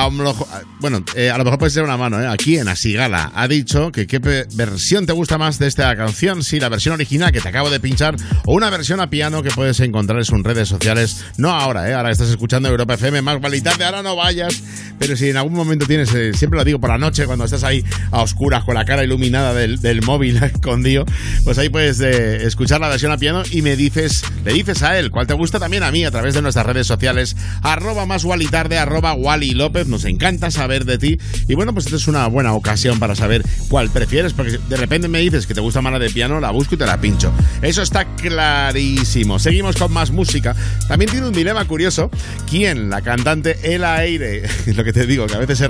[0.79, 2.27] bueno, eh, a lo mejor puede ser una mano, ¿eh?
[2.27, 4.19] Aquí en Asigala ha dicho que qué
[4.55, 6.43] versión te gusta más de esta canción.
[6.43, 9.51] Si la versión original que te acabo de pinchar o una versión a piano que
[9.51, 11.23] puedes encontrar en sus redes sociales.
[11.37, 11.93] No ahora, ¿eh?
[11.93, 14.63] Ahora estás escuchando Europa FM más tarde, ahora no vayas.
[14.97, 17.63] Pero si en algún momento tienes, eh, siempre lo digo por la noche, cuando estás
[17.63, 21.05] ahí a oscuras con la cara iluminada del, móvil escondido,
[21.43, 25.11] pues ahí puedes escuchar la versión a piano y me dices, le dices a él
[25.11, 28.77] cuál te gusta también a mí a través de nuestras redes sociales, arroba más tarde,
[28.77, 31.17] arroba Wally López, nos encanta saber de ti.
[31.47, 35.07] Y bueno, pues esta es una buena ocasión para saber cuál prefieres, porque de repente
[35.07, 37.31] me dices que te gusta más la de piano, la busco y te la pincho.
[37.61, 39.39] Eso está clarísimo.
[39.39, 40.55] Seguimos con más música.
[40.87, 42.09] También tiene un dilema curioso.
[42.49, 42.89] ¿Quién?
[42.89, 44.43] La cantante El Aire.
[44.75, 45.69] Lo que te digo, que a veces se,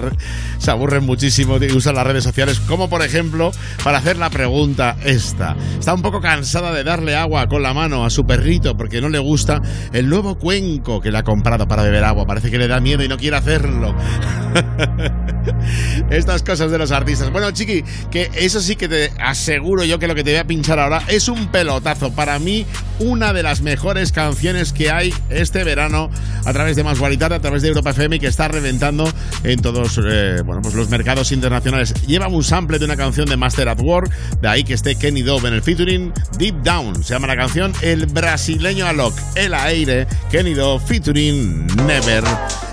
[0.57, 3.51] se aburren muchísimo y usan las redes sociales, como por ejemplo
[3.83, 5.55] para hacer la pregunta esta.
[5.77, 9.09] Está un poco cansada de darle agua con la mano a su perrito porque no
[9.09, 9.61] le gusta
[9.93, 12.25] el nuevo cuenco que le ha comprado para beber agua.
[12.25, 13.95] Parece que le da miedo y no quiere hacerlo.
[16.09, 17.31] Estas cosas de los artistas.
[17.31, 20.47] Bueno, chiqui, que eso sí que te aseguro yo que lo que te voy a
[20.47, 22.11] pinchar ahora es un pelotazo.
[22.13, 22.65] Para mí,
[22.99, 26.09] una de las mejores canciones que hay este verano
[26.45, 29.11] a través de Más a través de Europa FM, que está reventando
[29.43, 31.93] en todos eh, bueno, pues los mercados internacionales.
[32.05, 34.11] Lleva un sample de una canción de Master at Work,
[34.41, 37.03] de ahí que esté Kenny Dove en el featuring Deep Down.
[37.03, 42.23] Se llama la canción El brasileño Alok, El Aire, Kenny Dove featuring Never.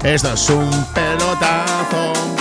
[0.04, 2.37] Esto es un pelotazo.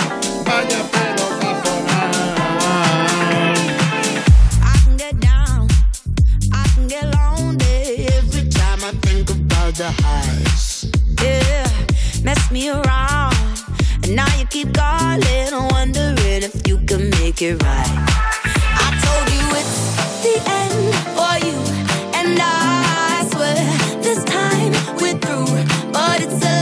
[24.02, 25.92] This time we're through.
[25.92, 26.57] But it's a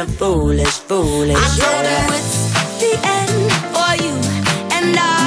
[0.00, 1.36] crazy, kinda foolish, foolish.
[1.36, 2.32] I told you it's
[2.80, 4.14] the end for you,
[4.72, 5.19] and I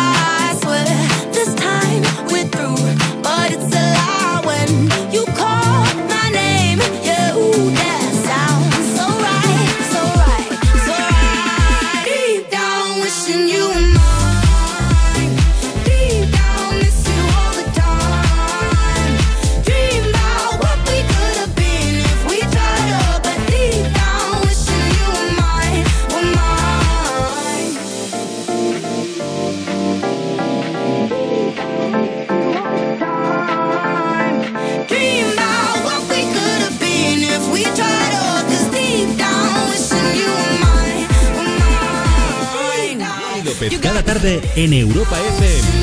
[44.06, 45.83] Tarde en Europa FM.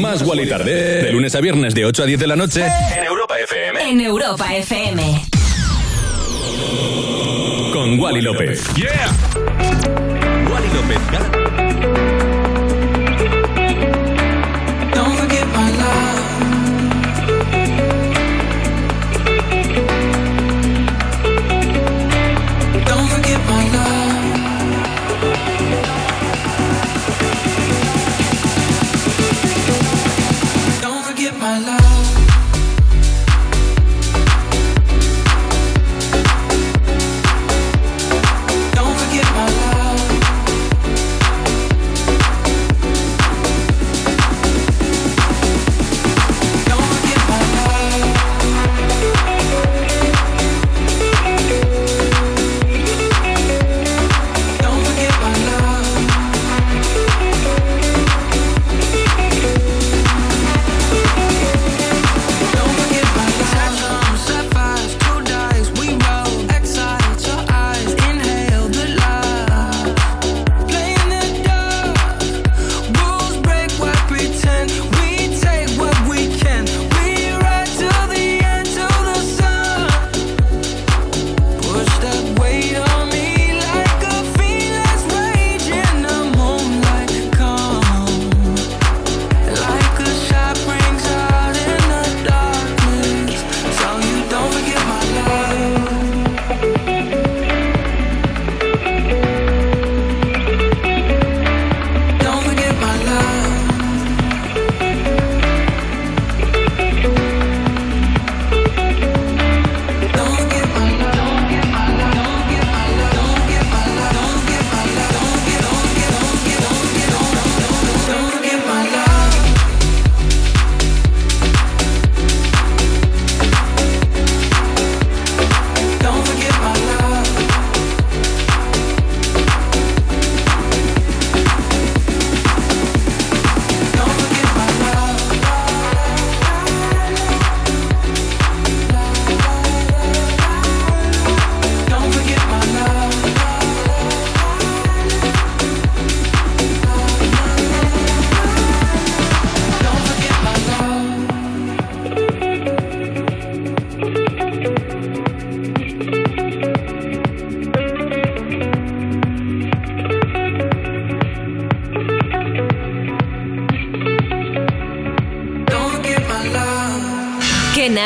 [0.00, 1.02] Más Wally Tarde.
[1.02, 2.64] De lunes a viernes de 8 a 10 de la noche
[2.96, 3.90] en Europa FM.
[3.90, 5.22] En Europa FM.
[7.72, 8.64] Con Wally López.
[8.74, 9.10] ¡Yeah!
[10.50, 11.49] Wally López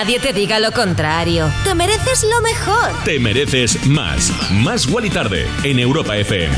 [0.05, 1.51] nadie te diga lo contrario.
[1.65, 2.93] Te mereces lo mejor.
[3.07, 4.31] Te mereces más.
[4.51, 6.55] Más Wally Tarde en Europa FM.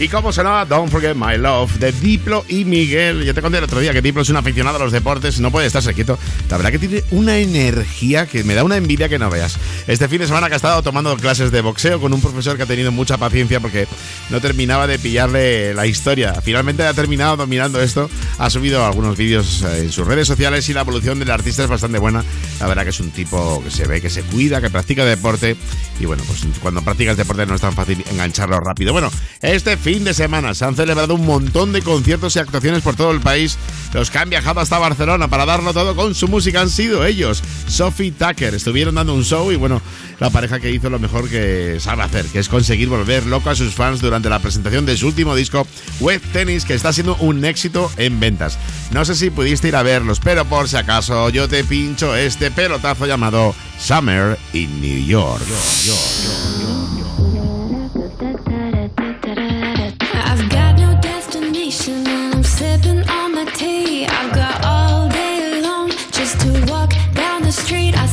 [0.00, 3.22] Y cómo sonaba Don't Forget My Love de Diplo y Miguel.
[3.22, 5.50] Yo te conté el otro día que Diplo es un aficionado a los deportes, no
[5.50, 6.18] puede estarse quieto.
[6.48, 9.58] La verdad que tiene una energía que me da una envidia que no veas.
[9.86, 12.62] Este fin de semana que ha estado tomando clases de boxeo con un profesor que
[12.62, 13.86] ha tenido mucha paciencia porque
[14.30, 16.32] no terminaba de pillarle la historia.
[16.42, 18.08] Finalmente ha terminado dominando esto,
[18.40, 21.68] ha subido algunos vídeos eh, en sus redes sociales y la evolución del artista es
[21.68, 22.24] bastante buena.
[22.58, 25.56] La verdad que es un tipo que se ve que se cuida, que practica deporte
[26.00, 28.94] y bueno, pues cuando practicas deporte no es tan fácil engancharlo rápido.
[28.94, 29.10] Bueno,
[29.42, 33.10] este fin de semana se han celebrado un montón de conciertos y actuaciones por todo
[33.10, 33.58] el país.
[33.92, 37.42] Los que han viajado hasta Barcelona para darlo todo con su música han sido ellos,
[37.66, 38.54] Sophie Tucker.
[38.54, 39.82] Estuvieron dando un show y bueno,
[40.18, 43.54] la pareja que hizo lo mejor que sabe hacer, que es conseguir volver loco a
[43.54, 45.66] sus fans durante la presentación de su último disco,
[46.00, 48.18] Web Tennis, que está siendo un éxito en
[48.90, 52.50] No sé si pudiste ir a verlos, pero por si acaso yo te pincho este
[52.50, 55.42] pelotazo llamado Summer in New York.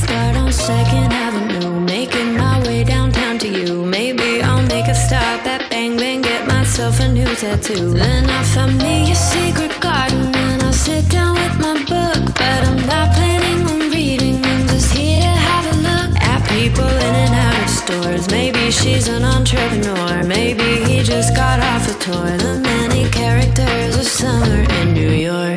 [0.08, 1.18] Down Second
[1.86, 2.97] making my way downtown
[6.78, 7.90] myself a new tattoo.
[7.94, 12.36] Then I find me a secret garden and I'll sit down with my book.
[12.36, 16.86] But I'm not planning on reading, I'm just here to have a look at people
[17.08, 18.30] in and out of stores.
[18.30, 22.38] Maybe she's an entrepreneur, maybe he just got off a tour.
[22.38, 25.57] The many characters of summer in New York.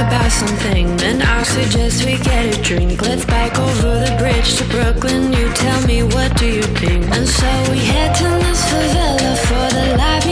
[0.00, 3.02] About something, then I suggest we get a drink.
[3.02, 5.32] Let's bike over the bridge to Brooklyn.
[5.32, 7.04] You tell me what do you think?
[7.14, 10.29] And so we head to Miss Favela for the live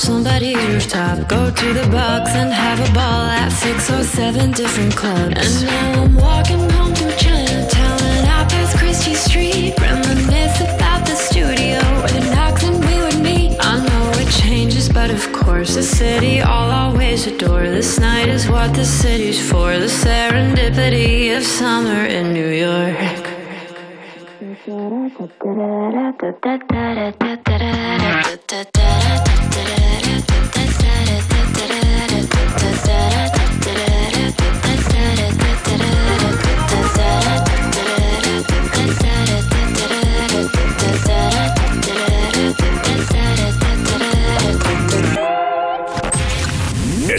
[0.00, 1.28] somebody's rooftop.
[1.28, 5.36] Go to the box and have a ball at six or seven different clubs.
[5.36, 9.74] And now I'm walking home through Chinatown and I pass Christie Street.
[9.78, 13.58] Reminisce about the studio where the knocks and we would meet.
[13.60, 17.64] I know it changes, but of course, the city I'll always adore.
[17.64, 19.78] This night is what the city's for.
[19.78, 23.26] The serendipity of summer in New York.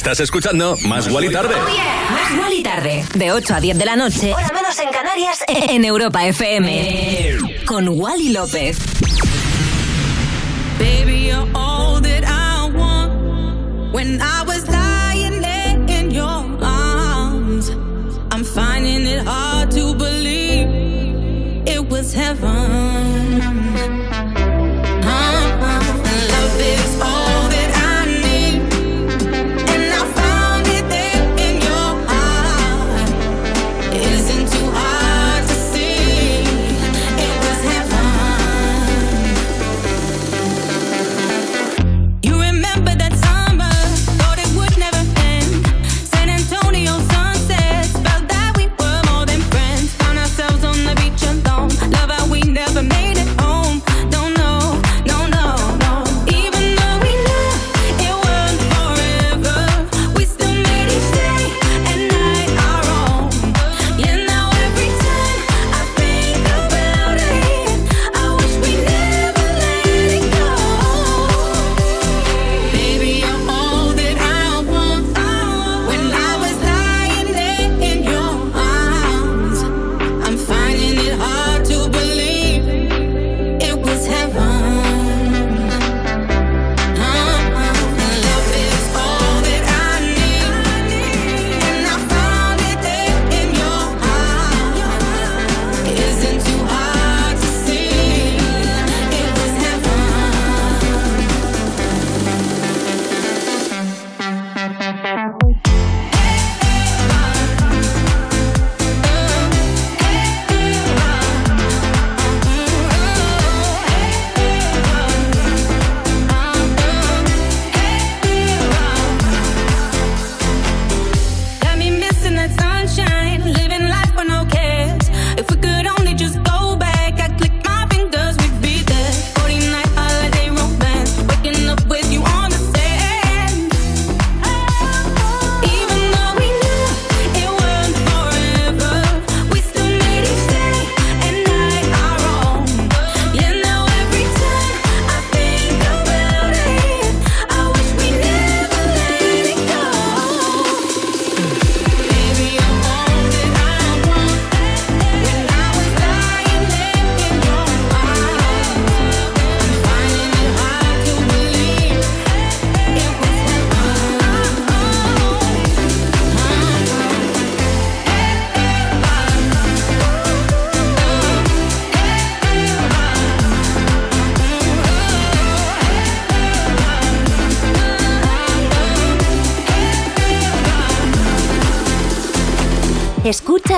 [0.02, 1.54] Estás escuchando Más Wally Tarde.
[1.56, 3.06] Más Wally Tarde.
[3.14, 4.34] De 8 a 10 de la noche.
[4.34, 5.44] Hora menos en Canarias.
[5.70, 7.38] En Europa FM.
[7.68, 8.80] Con Wally López.
[10.80, 11.21] Baby,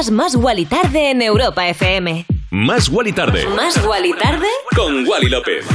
[0.03, 2.25] Escuchas Más Wally Tarde en Europa FM.
[2.51, 3.47] Más Wally Tarde.
[3.55, 5.65] Más Wally Tarde Con Wally López.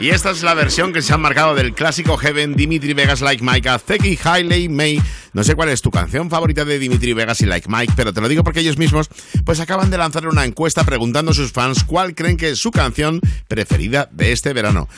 [0.00, 3.42] Y esta es la versión que se han marcado del clásico Heaven Dimitri Vegas Like
[3.42, 5.02] Mike Azeki Hailey May.
[5.32, 8.20] No sé cuál es tu canción favorita de Dimitri Vegas y Like Mike, pero te
[8.20, 9.08] lo digo porque ellos mismos
[9.44, 12.70] pues acaban de lanzar una encuesta preguntando a sus fans cuál creen que es su
[12.70, 14.88] canción preferida de este verano.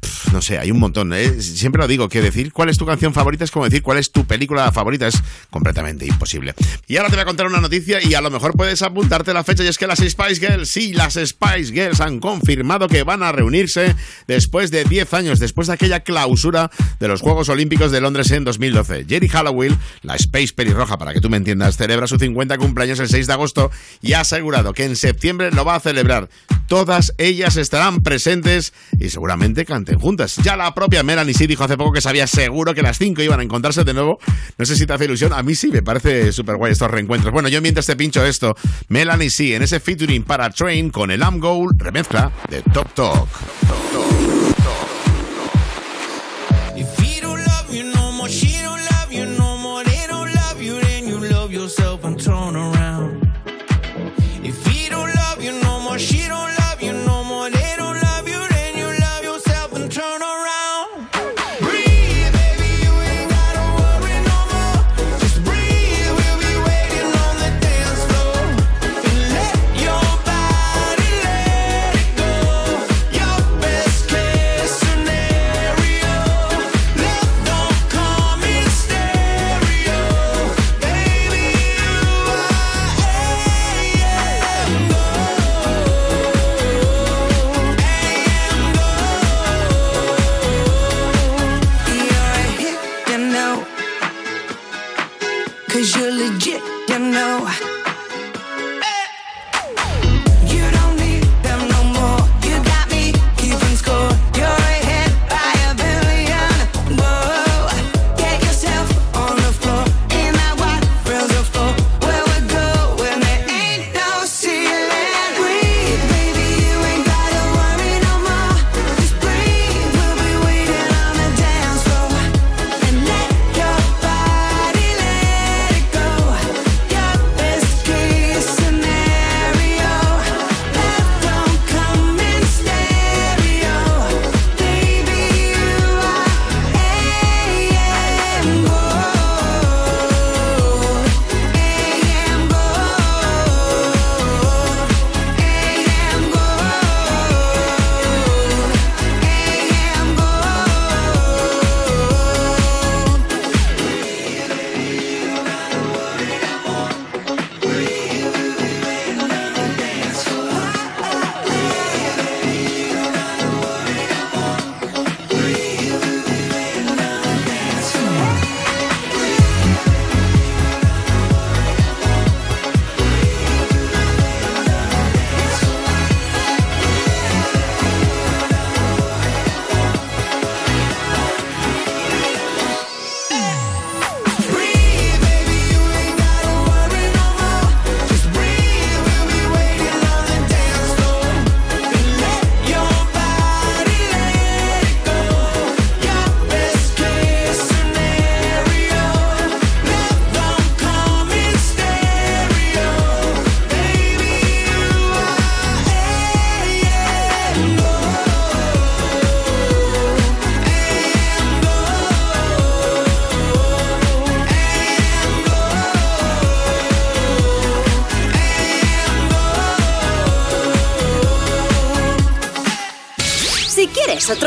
[0.00, 1.12] Pff, no sé, hay un montón.
[1.12, 1.40] ¿eh?
[1.40, 4.12] Siempre lo digo, que decir cuál es tu canción favorita es como decir cuál es
[4.12, 5.06] tu película favorita.
[5.06, 6.54] Es completamente imposible.
[6.90, 9.44] Y ahora te voy a contar una noticia y a lo mejor puedes apuntarte la
[9.44, 13.22] fecha y es que las Spice Girls, sí, las Spice Girls han confirmado que van
[13.22, 13.94] a reunirse
[14.26, 16.68] después de 10 años, después de aquella clausura
[16.98, 19.04] de los Juegos Olímpicos de Londres en 2012.
[19.08, 23.08] Jerry Hallowell, la Space Pelirroja, para que tú me entiendas, celebra su 50 cumpleaños el
[23.08, 23.70] 6 de agosto
[24.02, 26.28] y ha asegurado que en septiembre lo va a celebrar.
[26.66, 30.36] Todas ellas estarán presentes y seguramente canten juntas.
[30.42, 33.38] Ya la propia Melanie sí dijo hace poco que sabía seguro que las cinco iban
[33.38, 34.18] a encontrarse de nuevo.
[34.58, 37.32] No sé si te hace ilusión, a mí sí me parece súper guay reencuentros.
[37.32, 38.54] Bueno, yo mientras te pincho esto,
[38.88, 43.28] Melanie sí, en ese featuring para Train con el Am Goal, remezcla de Top Talk.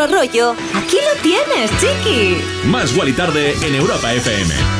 [0.07, 2.37] Rollo, aquí lo tienes, chiqui.
[2.65, 4.72] Más Wally Tarde en Europa FM.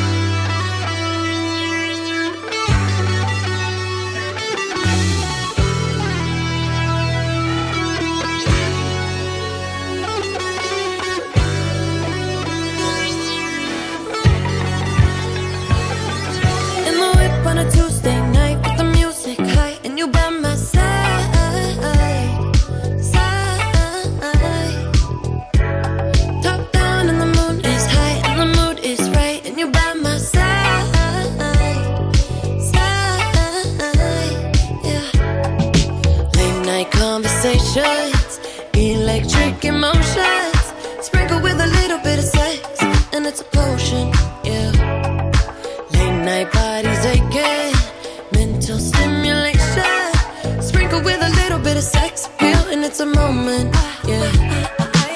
[51.44, 53.76] little bit of sex appeal, and it's a moment.
[54.08, 54.32] Yeah.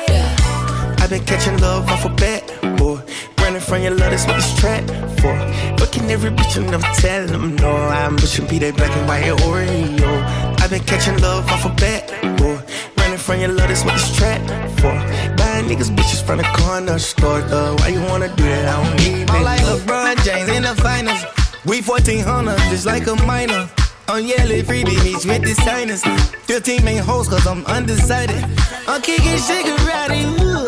[0.10, 0.95] yeah.
[0.99, 2.44] I've been catching love off a bat,
[2.78, 2.99] boy.
[3.40, 4.90] Running from your love, that's what it's trapped
[5.22, 5.34] for.
[5.80, 7.72] Fucking every bitch and I'm telling them no.
[7.72, 10.12] I'm pushing be that black and white Oreo.
[10.60, 12.04] I've been catching love off a bat,
[12.38, 12.60] boy.
[12.98, 14.49] Running from your love, that's what it's trapped
[14.82, 14.95] for.
[15.38, 17.76] Buying niggas bitches from the corner store, though.
[17.80, 18.68] Why you wanna do that?
[18.68, 19.32] I don't need it.
[19.32, 21.24] I'm like LeBron James in the finals.
[21.66, 23.70] We 1400, just like a minor.
[24.09, 26.01] I'm yelling freebie meets with the signers.
[26.45, 28.41] 15 main hoes, cause I'm undecided.
[28.88, 30.67] I'm kicking karate, ooh.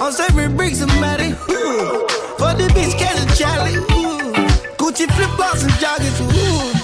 [0.00, 0.90] I'm serving bricks and
[1.50, 2.06] ooh.
[2.38, 3.74] For the bitch, catch a Charlie.
[4.78, 6.77] Gucci flip flops and joggers, ooh.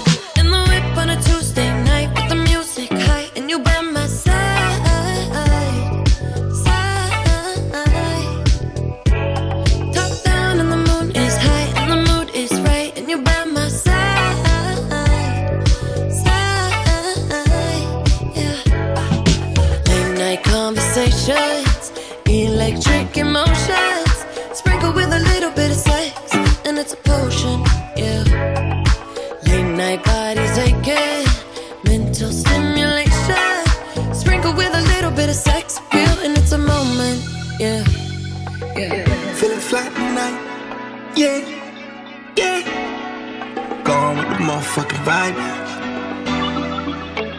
[44.75, 45.37] Motherfucking vibe,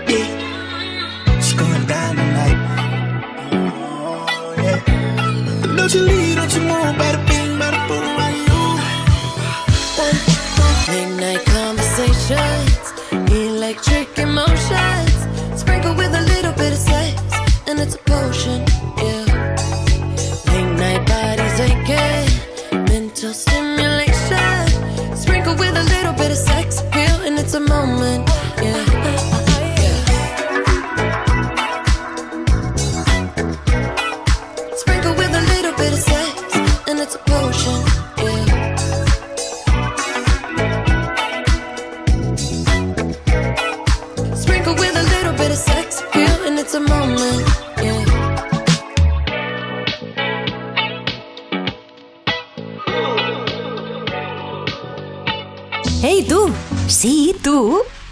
[0.09, 1.37] yeah.
[1.37, 2.59] It's going down tonight,
[3.53, 4.81] oh, yeah.
[5.77, 7.59] Don't you leave, don't you move, bada boom,
[8.17, 8.63] why you?
[11.45, 12.93] Conversations,
[13.33, 15.27] electric emotions.
[15.61, 17.21] Sprinkle with a little bit of sex,
[17.67, 18.65] and it's a potion.
[18.99, 19.16] Yeah.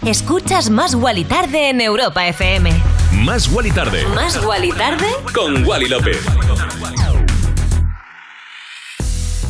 [0.05, 2.71] Escuchas Más Guali Tarde en Europa FM.
[3.11, 4.05] Más Guali Tarde.
[4.13, 6.19] Más Guali Tarde Con Wally López.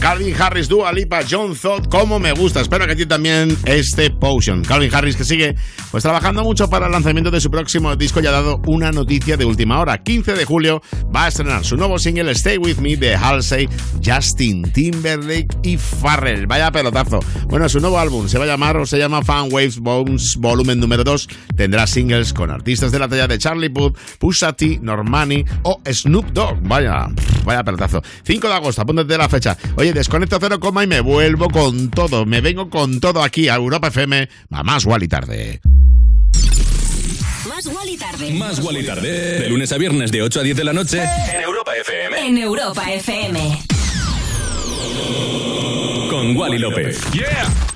[0.05, 2.61] Calvin Harris, Dua Lipa, John Thought, como me gusta.
[2.61, 4.61] Espero que a ti también este Potion.
[4.63, 5.55] Calvin Harris que sigue
[5.89, 9.35] pues trabajando mucho para el lanzamiento de su próximo disco y ha dado una noticia
[9.35, 10.03] de última hora.
[10.03, 10.83] 15 de julio
[11.13, 13.67] va a estrenar su nuevo single Stay With Me de Halsey,
[14.05, 16.45] Justin Timberlake y Farrell.
[16.45, 17.17] Vaya pelotazo.
[17.47, 20.79] Bueno, su nuevo álbum se va a llamar o se llama Fan Waves Bones Volumen
[20.79, 21.27] número 2.
[21.55, 26.27] Tendrá singles con artistas de la talla de Charlie Puth, Pusha T, Normani o Snoop
[26.27, 26.59] Dogg.
[26.61, 27.07] Vaya,
[27.43, 28.03] vaya pelotazo.
[28.21, 29.57] 5 de agosto, apúntate la fecha.
[29.77, 32.25] Oye, desconecto cero coma y me vuelvo con todo.
[32.25, 34.29] Me vengo con todo aquí a Europa FM.
[34.51, 35.61] A más Wally tarde.
[37.47, 38.31] Más Guali Tarde.
[38.33, 39.39] Más Guali Tarde.
[39.39, 41.01] De lunes a viernes de 8 a 10 de la noche.
[41.33, 42.27] En Europa FM.
[42.27, 43.59] En Europa FM.
[46.09, 46.99] Con Wally López.
[47.13, 47.74] ¡Yeah!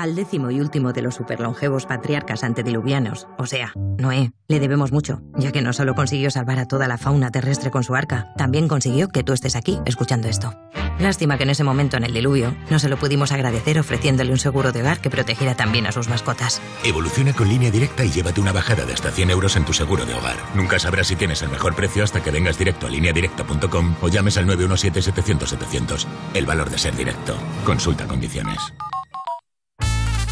[0.00, 5.20] Al décimo y último de los superlongevos patriarcas antediluvianos, o sea, Noé, le debemos mucho,
[5.36, 8.66] ya que no solo consiguió salvar a toda la fauna terrestre con su arca, también
[8.66, 10.54] consiguió que tú estés aquí escuchando esto.
[10.98, 14.38] Lástima que en ese momento en el diluvio no se lo pudimos agradecer ofreciéndole un
[14.38, 16.62] seguro de hogar que protegiera también a sus mascotas.
[16.82, 20.06] Evoluciona con línea directa y llévate una bajada de hasta 100 euros en tu seguro
[20.06, 20.36] de hogar.
[20.54, 24.38] Nunca sabrás si tienes el mejor precio hasta que vengas directo a lineadirecta.com o llames
[24.38, 26.06] al 917-700-700.
[26.32, 27.36] El valor de ser directo.
[27.66, 28.72] Consulta condiciones.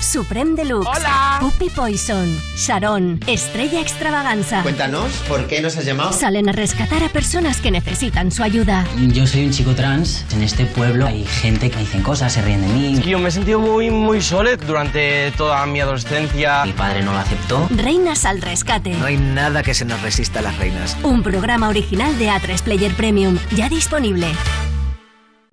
[0.08, 0.88] Supreme Deluxe.
[0.88, 1.36] Hola.
[1.38, 2.34] Puppy Poison.
[2.56, 3.20] Sharon.
[3.26, 4.62] Estrella Extravaganza.
[4.62, 6.14] Cuéntanos, ¿por qué nos has llamado?
[6.14, 8.86] Salen a rescatar a personas que necesitan su ayuda.
[8.96, 10.24] Yo soy un chico trans.
[10.32, 13.00] En este pueblo hay gente que dicen cosas, se ríen de mí.
[13.02, 16.64] Yo me he sentido muy, muy solo durante toda mi adolescencia.
[16.64, 17.68] Mi padre no lo aceptó.
[17.68, 18.94] Reinas al rescate.
[18.94, 20.96] No hay nada que se nos resista a las reinas.
[21.02, 23.36] Un programa original de A3 Player Premium.
[23.54, 24.28] Ya disponible.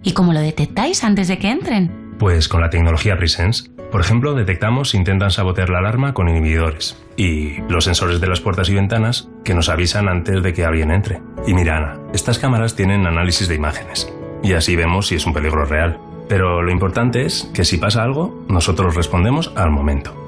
[0.01, 2.04] ¿Y cómo lo detectáis antes de que entren?
[2.19, 3.69] Pues con la tecnología Presence.
[3.91, 8.41] Por ejemplo, detectamos si intentan sabotear la alarma con inhibidores y los sensores de las
[8.41, 11.21] puertas y ventanas que nos avisan antes de que alguien entre.
[11.47, 14.11] Y mira, Ana, estas cámaras tienen análisis de imágenes
[14.43, 15.99] y así vemos si es un peligro real.
[16.27, 20.25] Pero lo importante es que si pasa algo, nosotros respondemos al momento.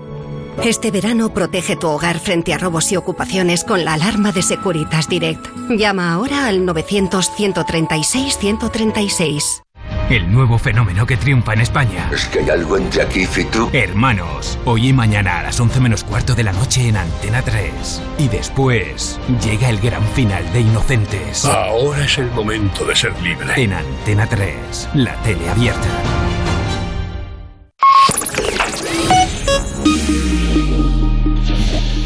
[0.64, 5.08] Este verano protege tu hogar frente a robos y ocupaciones con la alarma de Securitas
[5.08, 5.46] Direct.
[5.70, 9.62] Llama ahora al 900-136-136.
[10.10, 12.10] El nuevo fenómeno que triunfa en España.
[12.14, 13.70] Es que hay algo entre aquí y tú.
[13.74, 18.02] Hermanos, hoy y mañana a las 11 menos cuarto de la noche en Antena 3.
[18.18, 21.46] Y después llega el gran final de Inocentes.
[21.46, 23.48] Ahora es el momento de ser libre.
[23.62, 25.88] En Antena 3, la tele abierta.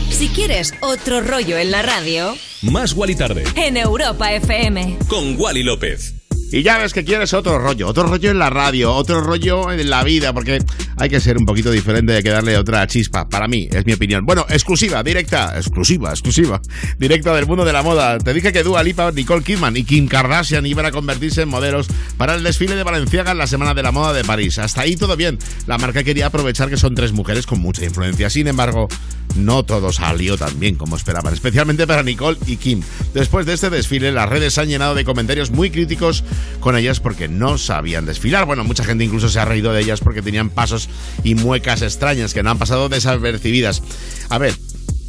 [0.10, 3.44] Si quieres otro rollo en la radio, Más Wally Tarde.
[3.56, 4.98] en Europa FM.
[5.08, 6.21] Con Wally López.
[6.52, 9.90] Y ya ves que quieres otro rollo, otro rollo en la radio, otro rollo en
[9.90, 10.60] la vida, porque
[10.98, 13.30] hay que ser un poquito diferente, hay que darle otra chispa.
[13.30, 14.26] Para mí, es mi opinión.
[14.26, 16.62] Bueno, exclusiva, directa, exclusiva, exclusiva,
[16.98, 18.18] directa del mundo de la moda.
[18.18, 21.88] Te dije que Dua Lipa, Nicole Kidman y Kim Kardashian iban a convertirse en modelos
[22.18, 24.60] para el desfile de Valenciaga en la Semana de la Moda de París.
[24.60, 25.40] Hasta ahí todo bien.
[25.68, 28.30] La marca quería aprovechar que son tres mujeres con mucha influencia.
[28.30, 28.90] Sin embargo,
[29.36, 32.82] no todo salió tan bien como esperaban, especialmente para Nicole y Kim.
[33.14, 36.24] Después de este desfile, las redes se han llenado de comentarios muy críticos
[36.60, 38.46] con ellas porque no sabían desfilar.
[38.46, 40.90] Bueno, mucha gente incluso se ha reído de ellas porque tenían pasos
[41.24, 43.82] y muecas extrañas que no han pasado desapercibidas.
[44.30, 44.56] A ver,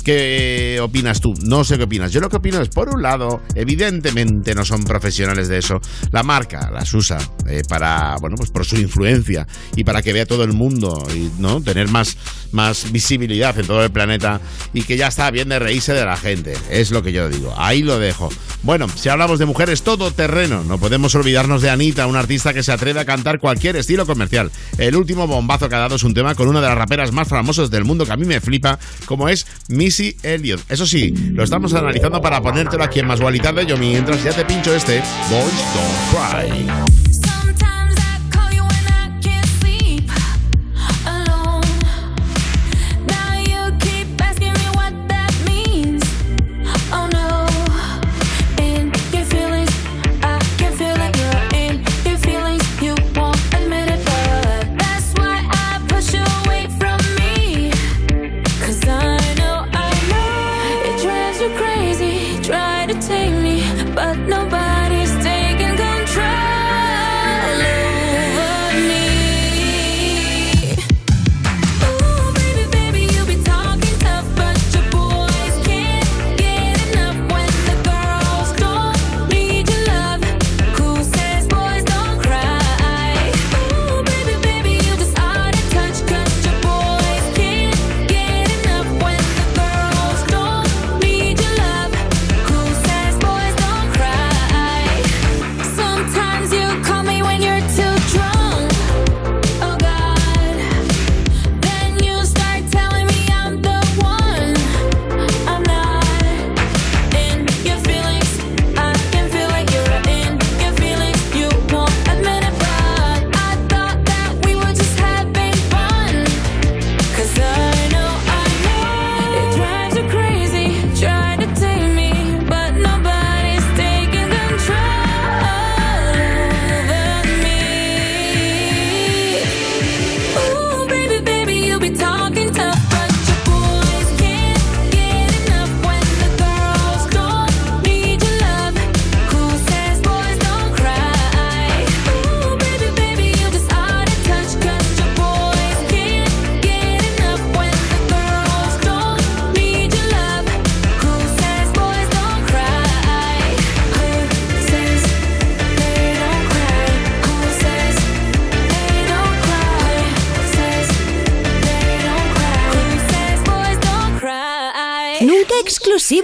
[0.05, 1.33] ¿Qué opinas tú?
[1.43, 2.12] No sé qué opinas.
[2.12, 5.81] Yo lo que opino es, por un lado, evidentemente no son profesionales de eso.
[6.11, 9.47] La marca las usa eh, para, bueno, pues por su influencia
[9.77, 12.16] y para que vea todo el mundo y no tener más,
[12.51, 14.41] más visibilidad en todo el planeta
[14.73, 16.55] y que ya está bien de reírse de la gente.
[16.70, 17.55] Es lo que yo digo.
[17.57, 18.29] Ahí lo dejo.
[18.62, 22.62] Bueno, si hablamos de mujeres todo terreno, no podemos olvidarnos de Anita, una artista que
[22.62, 24.51] se atreve a cantar cualquier estilo comercial.
[24.79, 27.29] El último bombazo que ha dado es un tema con una de las raperas más
[27.29, 29.47] famosas del mundo que a mí me flipa, como es
[29.93, 30.16] Missy.
[30.69, 33.66] Eso sí, lo estamos analizando para ponértelo aquí en Más Tarde.
[33.66, 36.91] Yo mientras ya te pincho este Boys Don't Cry.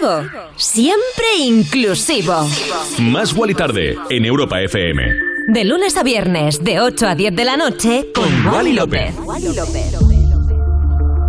[0.08, 2.48] Exclusivo, siempre inclusivo.
[2.98, 3.96] Más Wally Tarde.
[4.10, 5.02] En Europa FM.
[5.48, 9.14] De lunes a viernes, de 8 a 10 de la noche, con Wally López.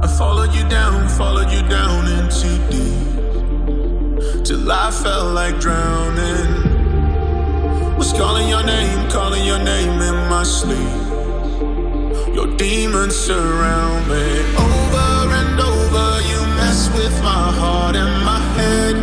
[0.01, 4.43] I followed you down, followed you down into deep.
[4.43, 6.77] Till I felt like drowning.
[7.97, 10.77] Was calling your name, calling your name in my sleep.
[12.33, 14.23] Your demons surround me.
[14.57, 18.95] Over and over, you mess with my heart and my head.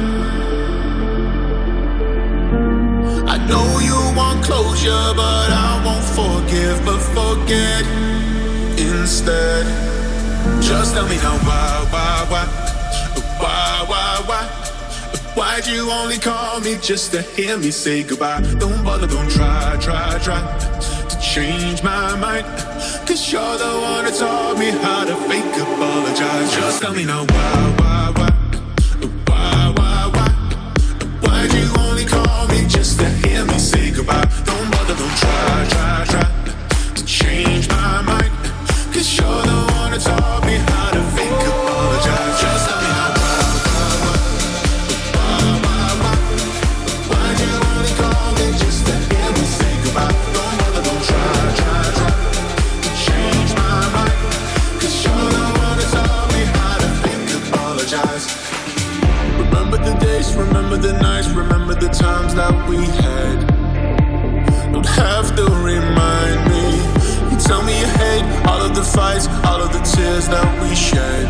[3.35, 7.85] I know you want closure, but I won't forgive, but forget
[8.79, 9.65] instead.
[10.61, 12.45] Just tell me now why, why, why,
[13.43, 14.45] why, why, why?
[15.37, 18.41] Why'd you only call me just to hear me say goodbye?
[18.59, 20.41] Don't bother, don't try, try, try
[21.11, 22.47] to change my mind.
[23.07, 26.49] Cause you're the one that taught me how to fake apologize.
[26.57, 27.86] Just tell me now why, why,
[60.77, 63.47] Remember the nights, remember the times that we had.
[64.75, 66.65] Don't have to remind me.
[67.33, 70.75] You tell me you hate all of the fights, all of the tears that we
[70.77, 71.25] shed.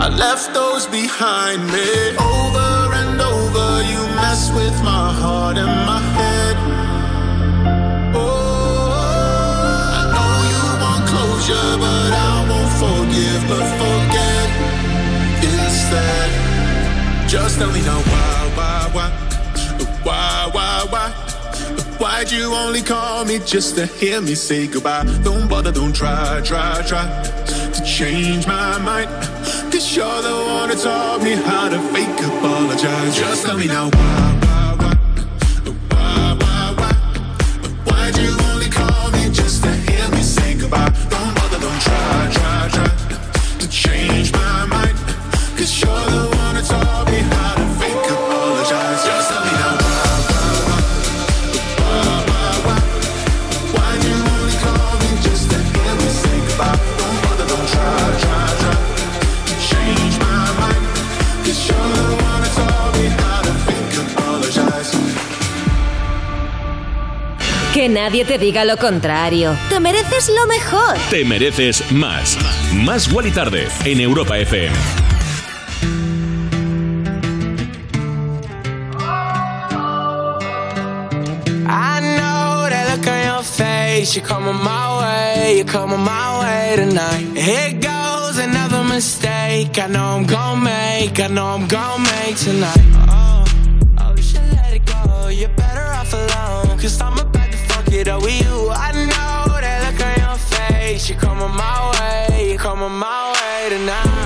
[0.00, 2.14] I left those behind me.
[2.14, 6.56] Over and over, you mess with my heart and my head.
[8.14, 8.94] Oh,
[9.98, 14.48] I know you want closure, but I won't forgive, but forget
[15.42, 16.25] instead.
[17.36, 19.10] Just tell me now why, why, why,
[20.02, 21.10] why, why, why.
[21.98, 25.04] Why'd you only call me just to hear me say goodbye?
[25.22, 27.06] Don't bother, don't try, try, try
[27.74, 29.10] to change my mind.
[29.70, 33.14] Cause you're the one who taught me how to fake apologize.
[33.18, 34.40] Just tell me now why,
[67.86, 69.56] Que nadie te diga lo contrario.
[69.68, 70.96] Te mereces lo mejor.
[71.08, 72.36] Te mereces más.
[72.72, 74.74] Más Wally Tarde en Europa FM.
[81.68, 84.16] I know that look on your face.
[84.16, 85.56] You're coming my way.
[85.58, 87.36] You're coming my way tonight.
[87.36, 89.78] Here goes another mistake.
[89.78, 91.20] I know I'm gonna make.
[91.20, 93.25] I know I'm gonna make tonight.
[97.96, 98.68] It up with you.
[98.70, 101.08] I know that look on your face.
[101.08, 102.50] You're coming my way.
[102.50, 104.25] You're coming my way tonight.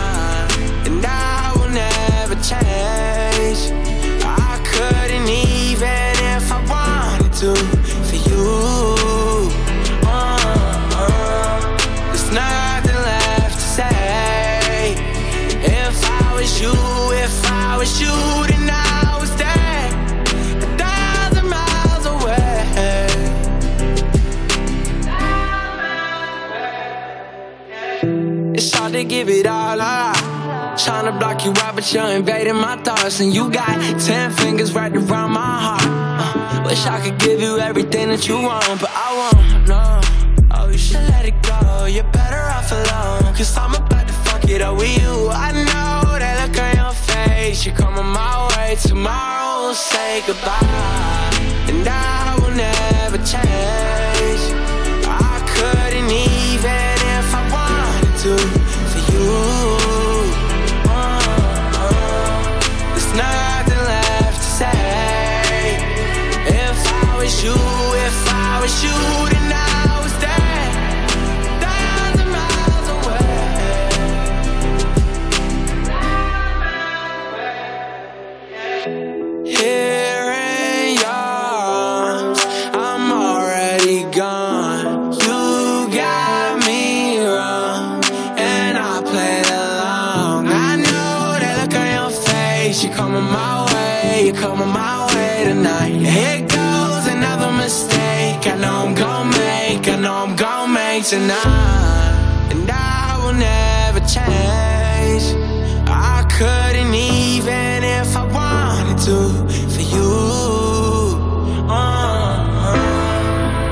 [29.20, 30.16] Give it all up.
[30.78, 33.20] Trying to block you out, but you're invading my thoughts.
[33.20, 35.82] And you got ten fingers right around my heart.
[35.84, 39.68] Uh, wish I could give you everything that you want, but I won't.
[39.68, 40.00] No.
[40.52, 41.84] Oh, you should let it go.
[41.84, 43.34] You're better off alone.
[43.34, 45.28] Cause I'm about to fuck it up with you.
[45.28, 47.66] I know that look on your face.
[47.66, 48.76] You're coming my way.
[48.76, 51.30] Tomorrow we'll say goodbye.
[51.68, 54.59] And I will never change.
[101.10, 105.24] Tonight, and I will never change.
[105.88, 109.18] I couldn't even if I wanted to
[109.74, 110.12] for you.
[111.68, 112.76] Uh,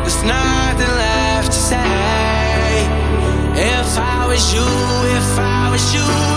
[0.02, 2.89] there's nothing left to say.
[3.55, 4.66] If I was you,
[5.16, 6.27] if I was you,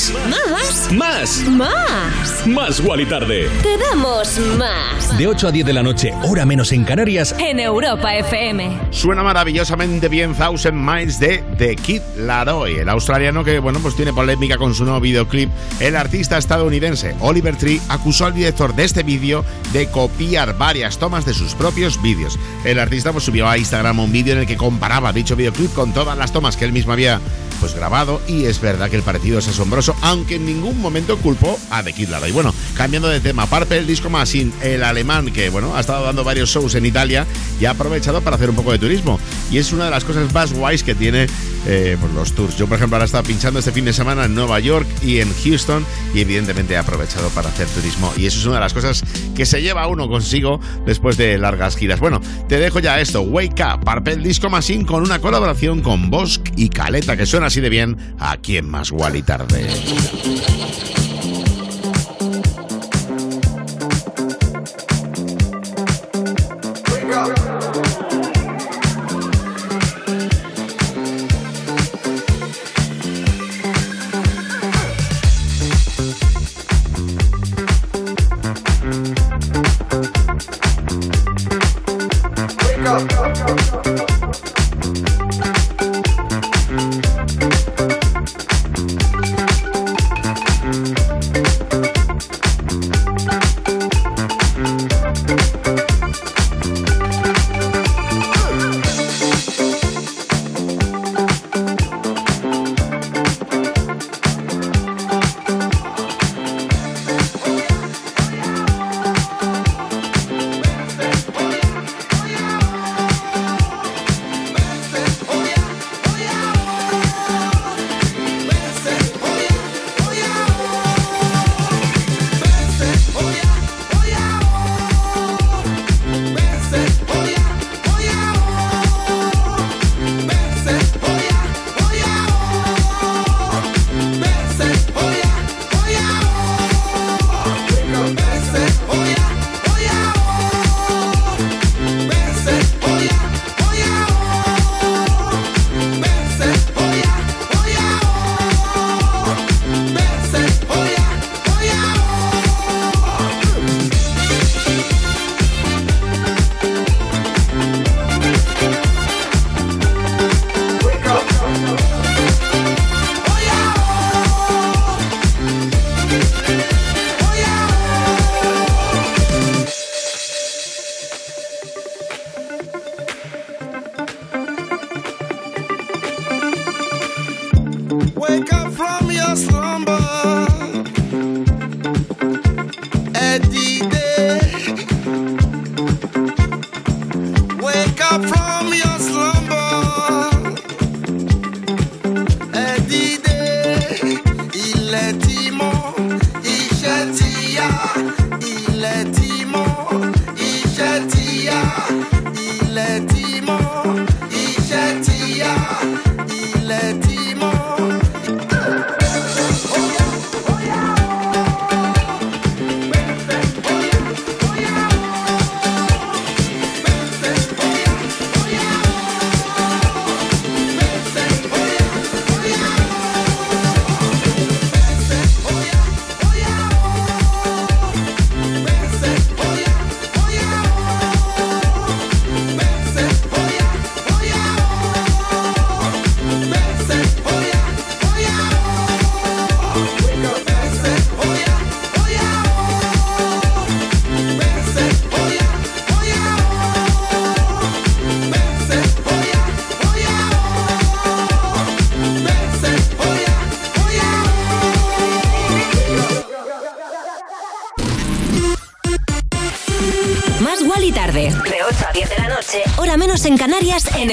[0.00, 0.12] ¿Más?
[0.30, 0.92] Más.
[0.92, 1.42] ¿Más?
[1.46, 2.46] Más.
[2.46, 2.80] Más.
[2.80, 3.50] Wally Tarde.
[3.62, 5.18] Te damos más.
[5.18, 7.34] De 8 a 10 de la noche, hora menos en Canarias.
[7.38, 8.80] En Europa FM.
[8.92, 14.14] Suena maravillosamente bien Thousand Miles de The Kid Laroi, el australiano que, bueno, pues tiene
[14.14, 15.50] polémica con su nuevo videoclip.
[15.80, 19.44] El artista estadounidense Oliver Tree acusó al director de este vídeo
[19.74, 22.38] de copiar varias tomas de sus propios vídeos.
[22.64, 25.92] El artista pues, subió a Instagram un vídeo en el que comparaba dicho videoclip con
[25.92, 27.20] todas las tomas que él mismo había
[27.60, 31.58] pues grabado y es verdad que el parecido es asombroso, aunque en ningún momento culpó
[31.70, 32.32] a The Kid Laroi.
[32.32, 36.50] Bueno, cambiando de tema, Purple Disco Machine, el alemán que, bueno, ha estado dando varios
[36.50, 37.26] shows en Italia
[37.60, 39.18] y ha aprovechado para hacer un poco de turismo.
[39.50, 41.26] Y es una de las cosas más guays que tiene
[41.66, 42.56] eh, pues los tours.
[42.56, 45.32] Yo, por ejemplo, ahora estaba pinchando este fin de semana en Nueva York y en
[45.44, 48.12] Houston y evidentemente he aprovechado para hacer turismo.
[48.16, 49.04] Y eso es una de las cosas
[49.34, 52.00] que se lleva uno consigo después de largas giras.
[52.00, 56.42] Bueno, te dejo ya esto, Wake Up, Purple Disco Machine con una colaboración con Bosk
[56.56, 59.68] y Caleta, que suena así de bien aquí en Más Wally Tarde.
[59.90, 60.89] Thank you.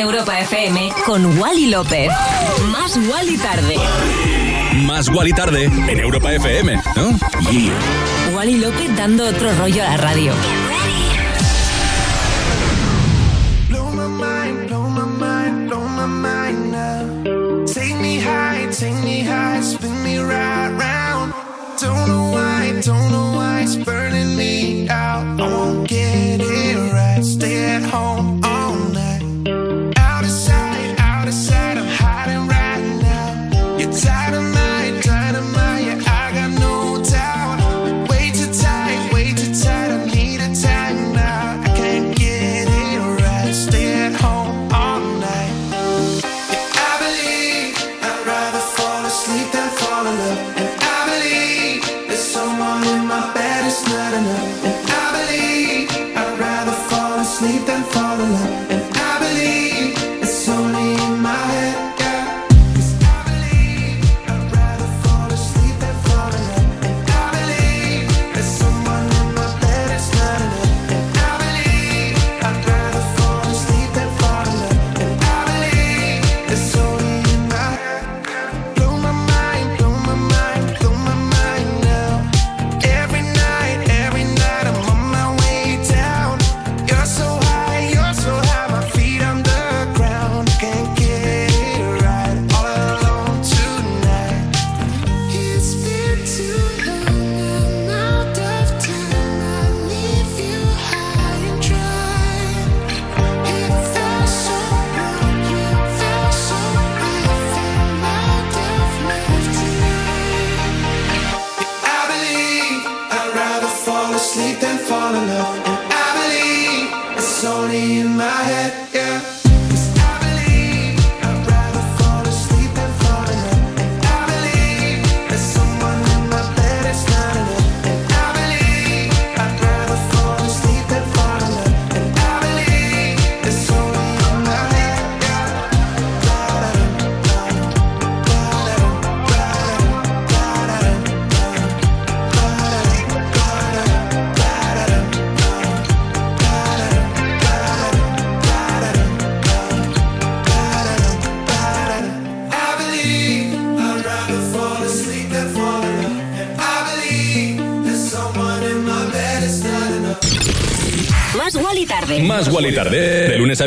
[0.09, 2.09] Europa FM con Wally López.
[2.71, 3.75] Más Wally tarde.
[4.85, 7.19] Más Wally tarde en Europa FM, ¿no?
[8.33, 10.31] Wally López dando otro rollo a la radio.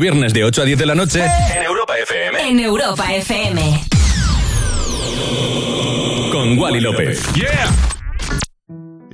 [0.01, 2.49] viernes de 8 a 10 de la noche en Europa FM.
[2.49, 3.85] En Europa FM.
[6.33, 7.23] Con Wally López.
[7.35, 7.90] Yeah.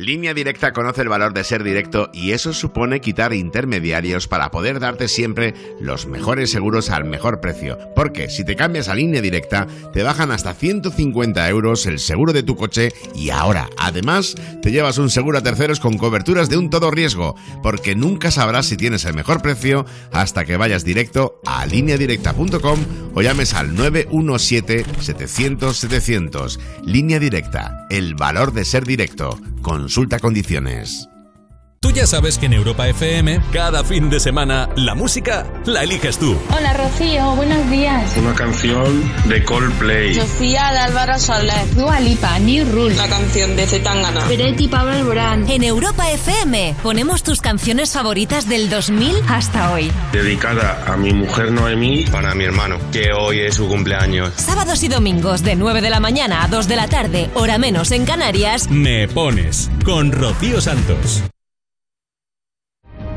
[0.07, 4.79] Línea Directa conoce el valor de ser directo y eso supone quitar intermediarios para poder
[4.79, 7.77] darte siempre los mejores seguros al mejor precio.
[7.97, 12.45] Porque si te cambias a Línea Directa, te bajan hasta 150 euros el seguro de
[12.45, 16.71] tu coche y ahora, además, te llevas un seguro a terceros con coberturas de un
[16.71, 17.35] todo riesgo.
[17.61, 22.79] Porque nunca sabrás si tienes el mejor precio hasta que vayas directo a lineadirecta.com
[23.13, 26.61] o llames al 917 700 700.
[26.85, 29.37] Línea Directa, el valor de ser directo.
[29.63, 31.16] Con Consulta condiciones.
[31.81, 36.19] Tú ya sabes que en Europa FM, cada fin de semana, la música la eliges
[36.19, 36.37] tú.
[36.51, 38.17] Hola Rocío, buenos días.
[38.17, 40.15] Una canción de Coldplay.
[40.15, 41.75] Sofía de Álvaro Soler.
[41.77, 42.97] Dua Lipa, New Rule.
[42.97, 44.27] La canción de Zetangana.
[44.27, 45.49] Peretti Pablo Alborán.
[45.49, 49.93] En Europa FM ponemos tus canciones favoritas del 2000 hasta hoy.
[50.13, 52.05] Dedicada a mi mujer Noemí.
[52.11, 54.33] Para mi hermano, que hoy es su cumpleaños.
[54.37, 57.93] Sábados y domingos de 9 de la mañana a 2 de la tarde, hora menos
[57.93, 58.69] en Canarias.
[58.71, 61.23] Me pones con Rocío Santos.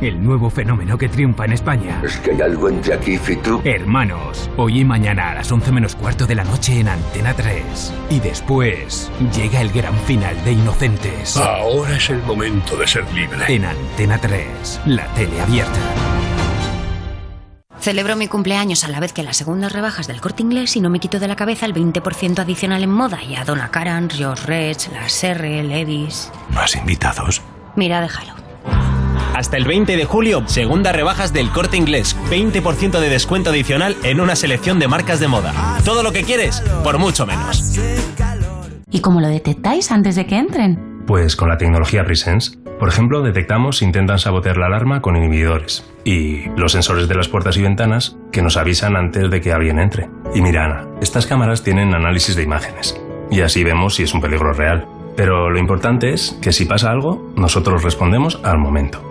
[0.01, 2.01] El nuevo fenómeno que triunfa en España.
[2.05, 3.61] Es que hay algo entre aquí y tú.
[3.65, 7.93] Hermanos, hoy y mañana a las 11 menos cuarto de la noche en Antena 3.
[8.09, 11.35] Y después llega el gran final de Inocentes.
[11.35, 13.39] Ahora es el momento de ser libre.
[13.49, 15.79] En Antena 3, la tele abierta.
[17.81, 20.89] Celebro mi cumpleaños a la vez que las segundas rebajas del corte inglés y no
[20.89, 24.45] me quito de la cabeza el 20% adicional en moda y a Donna Karan, Rios
[24.45, 26.31] Reds, Las R, Levis.
[26.53, 27.41] ¿Más invitados?
[27.75, 28.48] Mira, déjalo.
[29.35, 32.15] Hasta el 20 de julio, segunda rebajas del corte inglés.
[32.29, 35.53] 20% de descuento adicional en una selección de marcas de moda.
[35.85, 37.79] Todo lo que quieres, por mucho menos.
[38.91, 41.03] ¿Y cómo lo detectáis antes de que entren?
[41.05, 42.57] Pues con la tecnología Presence.
[42.79, 45.85] Por ejemplo, detectamos si intentan sabotear la alarma con inhibidores.
[46.05, 49.79] Y los sensores de las puertas y ventanas que nos avisan antes de que alguien
[49.79, 50.09] entre.
[50.33, 52.99] Y mira, Ana, estas cámaras tienen análisis de imágenes.
[53.31, 54.87] Y así vemos si es un peligro real.
[55.15, 59.08] Pero lo importante es que si pasa algo, nosotros respondemos al momento.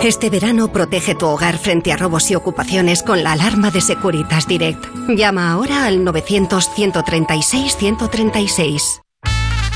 [0.00, 4.48] Este verano protege tu hogar frente a robos y ocupaciones con la alarma de Securitas
[4.48, 4.84] Direct.
[5.08, 9.01] Llama ahora al 900-136-136.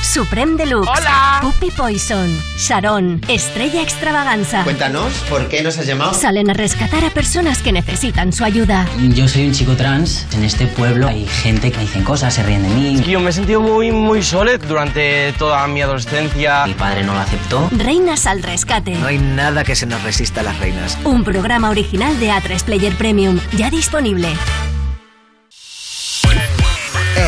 [0.01, 0.89] Supreme Deluxe.
[0.89, 1.39] Hola.
[1.41, 2.27] Puppy Poison.
[2.57, 3.21] Sharon.
[3.27, 4.63] Estrella Extravaganza.
[4.63, 6.13] Cuéntanos, ¿por qué nos has llamado?
[6.13, 8.87] Salen a rescatar a personas que necesitan su ayuda.
[9.13, 10.27] Yo soy un chico trans.
[10.33, 13.01] En este pueblo hay gente que me dicen cosas, se ríen de mí.
[13.07, 16.65] Yo me he sentido muy, muy solo durante toda mi adolescencia.
[16.65, 17.69] Mi padre no lo aceptó.
[17.71, 18.91] Reinas al rescate.
[18.95, 20.97] No hay nada que se nos resista a las reinas.
[21.03, 23.39] Un programa original de A3 Player Premium.
[23.55, 24.29] Ya disponible.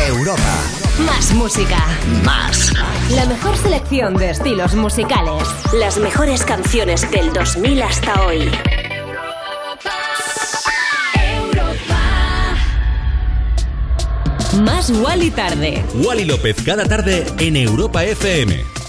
[0.06, 0.79] Europa.
[1.06, 1.78] Más música.
[2.24, 2.72] Más.
[3.10, 5.42] La mejor selección de estilos musicales.
[5.72, 8.50] Las mejores canciones del 2000 hasta hoy.
[14.62, 15.84] Más Wally tarde.
[15.94, 18.79] Wally López cada tarde en Europa FM.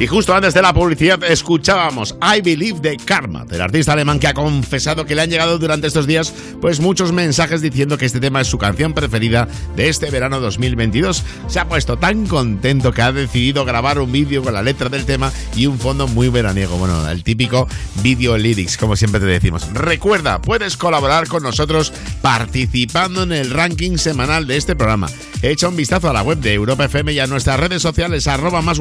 [0.00, 4.28] Y justo antes de la publicidad escuchábamos I Believe de Karma, del artista alemán que
[4.28, 8.20] ha confesado que le han llegado durante estos días pues muchos mensajes diciendo que este
[8.20, 11.24] tema es su canción preferida de este verano 2022.
[11.48, 15.04] Se ha puesto tan contento que ha decidido grabar un vídeo con la letra del
[15.04, 16.76] tema y un fondo muy veraniego.
[16.76, 17.66] Bueno, el típico
[18.00, 19.66] video lyrics, como siempre te decimos.
[19.72, 21.92] Recuerda, puedes colaborar con nosotros
[22.22, 25.08] participando en el ranking semanal de este programa.
[25.42, 28.62] Echa un vistazo a la web de Europa FM y a nuestras redes sociales arroba
[28.62, 28.78] más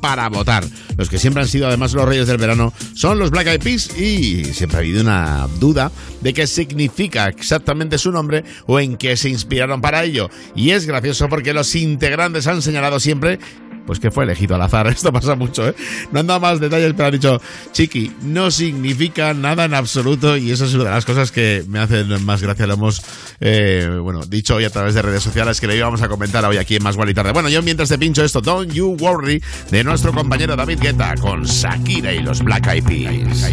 [0.00, 0.51] para votar.
[0.96, 3.96] Los que siempre han sido además los reyes del verano son los Black Eyed Peas
[3.98, 9.16] y siempre ha habido una duda de qué significa exactamente su nombre o en qué
[9.16, 10.30] se inspiraron para ello.
[10.54, 13.38] Y es gracioso porque los integrantes han señalado siempre
[13.86, 14.86] pues que fue elegido al azar.
[14.88, 15.74] Esto pasa mucho, ¿eh?
[16.10, 17.40] No han dado más detalles, pero han dicho,
[17.72, 21.78] Chiqui, no significa nada en absoluto y eso es una de las cosas que me
[21.78, 22.66] hacen más gracia.
[22.66, 23.02] Lo hemos,
[23.40, 26.56] eh, bueno, dicho hoy a través de redes sociales que le íbamos a comentar hoy
[26.56, 27.32] aquí en Más y Tarde.
[27.32, 31.44] Bueno, yo mientras te pincho esto, Don't You Worry, de nuestro compañero David Guetta con
[31.44, 33.52] Shakira y los Black Eyed Peas.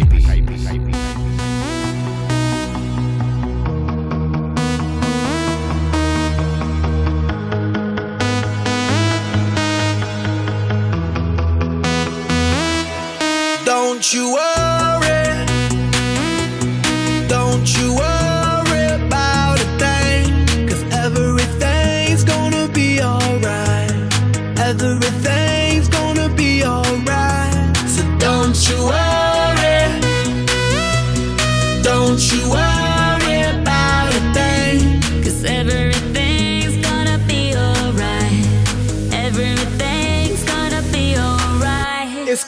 [14.00, 14.59] Don't you worry.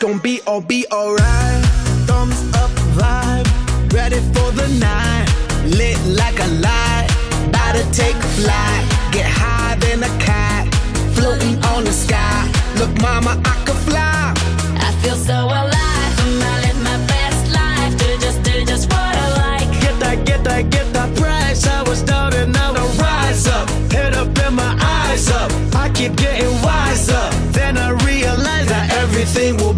[0.03, 1.65] Gonna be all be alright.
[2.09, 3.47] Thumbs up vibe,
[3.93, 5.29] ready for the night.
[5.65, 7.07] Lit like a light,
[7.47, 8.83] about to take a flight.
[9.12, 10.66] Get higher than a cat,
[11.15, 12.51] floating on the sky.
[12.79, 14.35] Look, mama, I could fly.
[14.87, 16.12] I feel so alive.
[16.24, 17.97] I'm I live my best life.
[17.97, 19.70] Do just, do just what I like.
[19.81, 21.65] Get that, get that, get that price.
[21.65, 23.70] I was down and now I rise up.
[23.93, 25.53] Head up and my eyes up.
[25.77, 27.31] I keep getting wiser.
[27.53, 29.74] Then I realize that everything will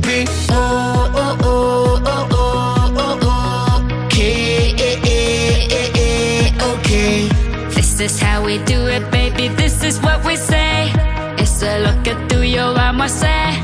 [9.85, 9.91] baby.
[9.91, 10.93] This is what we say.
[11.39, 13.33] It's a look at tuyo, vamos a.
[13.55, 13.64] Don't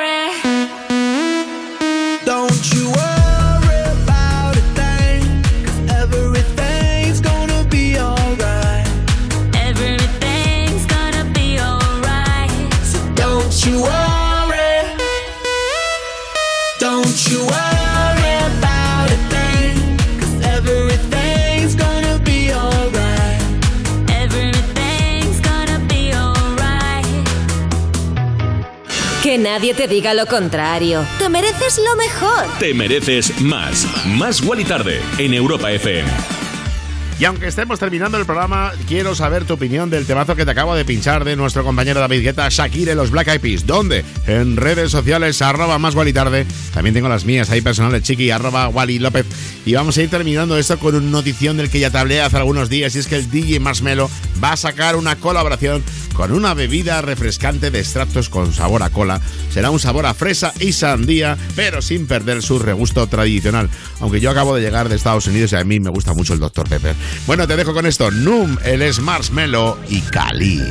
[29.51, 31.05] Nadie te diga lo contrario.
[31.19, 32.45] Te mereces lo mejor.
[32.57, 33.85] Te mereces más.
[34.05, 36.09] Más Wally Tarde en Europa FM.
[37.19, 40.73] Y aunque estemos terminando el programa, quiero saber tu opinión del temazo que te acabo
[40.73, 43.67] de pinchar de nuestro compañero David Guetta, Shakira y los Black Eyed Peas.
[43.67, 44.05] ¿Dónde?
[44.25, 46.47] En redes sociales, arroba más Wally Tarde.
[46.73, 49.25] También tengo las mías ahí personales, Chiqui, arroba Wally López.
[49.65, 52.37] Y vamos a ir terminando esto con una notición del que ya te hablé hace
[52.37, 54.09] algunos días, y es que el DJ Marshmello
[54.41, 55.83] va a sacar una colaboración
[56.21, 59.19] con una bebida refrescante de extractos con sabor a cola.
[59.49, 63.71] Será un sabor a fresa y sandía, pero sin perder su regusto tradicional.
[64.01, 66.39] Aunque yo acabo de llegar de Estados Unidos y a mí me gusta mucho el
[66.39, 66.69] Dr.
[66.69, 66.95] Pepper.
[67.25, 68.11] Bueno, te dejo con esto.
[68.11, 70.61] Noom, el es Marshmello y Cali.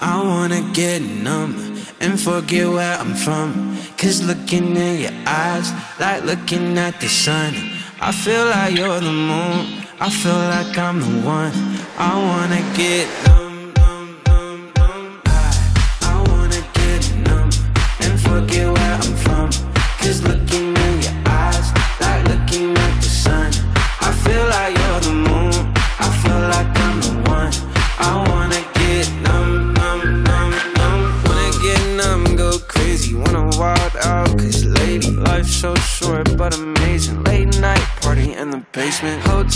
[0.00, 3.76] I wanna get numb and forget where I'm from.
[3.96, 7.52] Cause looking in your eyes, like looking at the sun.
[8.00, 11.52] I feel like you're the moon, I feel like I'm the one.
[11.96, 15.22] I wanna get numb, numb, numb, numb.
[15.26, 15.38] I,
[16.02, 17.50] I wanna get numb
[18.00, 19.50] and forget where I'm from.
[20.00, 20.63] Cause looking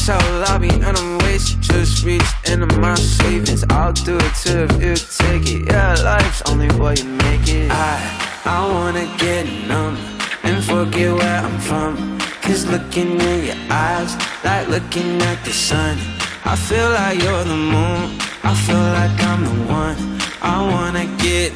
[0.08, 1.60] hotel lobby, and I'm wasted.
[1.60, 3.64] Just reached into my savings.
[3.68, 5.66] I'll do it too if you take it.
[5.66, 7.70] Yeah, life's only what you make it.
[7.70, 9.96] I, I wanna get numb
[10.42, 12.18] and forget where I'm from.
[12.42, 15.98] Cause looking in your eyes, like looking at the sun.
[16.44, 19.96] I feel like you're the moon, I feel like I'm the one.
[20.40, 21.52] I wanna get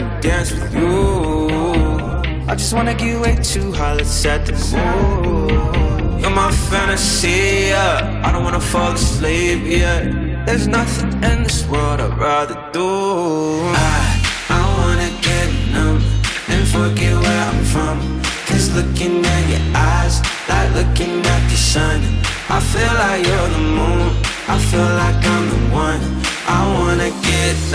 [0.00, 1.48] and dance with you.
[2.48, 6.20] I just wanna get way too high, let's set the mood.
[6.20, 8.22] You're my fantasy, yeah.
[8.24, 10.02] I don't wanna fall asleep yet.
[10.46, 12.88] There's nothing in this world I'd rather do.
[13.74, 14.00] I,
[14.48, 16.00] I wanna get numb
[16.48, 17.96] and forget where I'm from.
[18.46, 22.00] Cause looking at your eyes, like looking at the sun.
[22.48, 24.08] I feel like you're the moon,
[24.48, 26.02] I feel like I'm the one.
[26.46, 27.71] I wanna get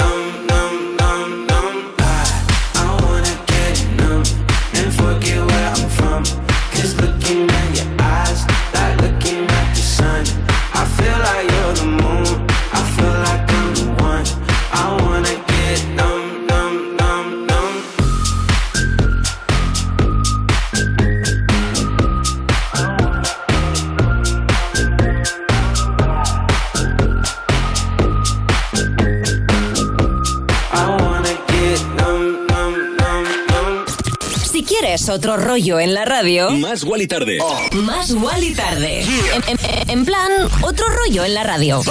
[35.18, 37.39] otro rollo en la radio, Más Wally Tarde.
[37.73, 39.02] más Wally tarde.
[39.02, 40.31] En, en- en plan,
[40.61, 41.81] otro rollo en la radio.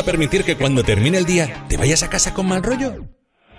[0.00, 3.06] A permitir que cuando termine el día te vayas a casa con mal rollo?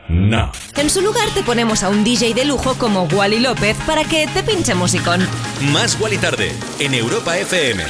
[0.09, 0.51] No.
[0.75, 4.27] En su lugar te ponemos a un DJ de lujo como Wally López para que
[4.27, 5.25] te pinche musicón.
[5.71, 7.83] Más Wally Tarde en Europa FM.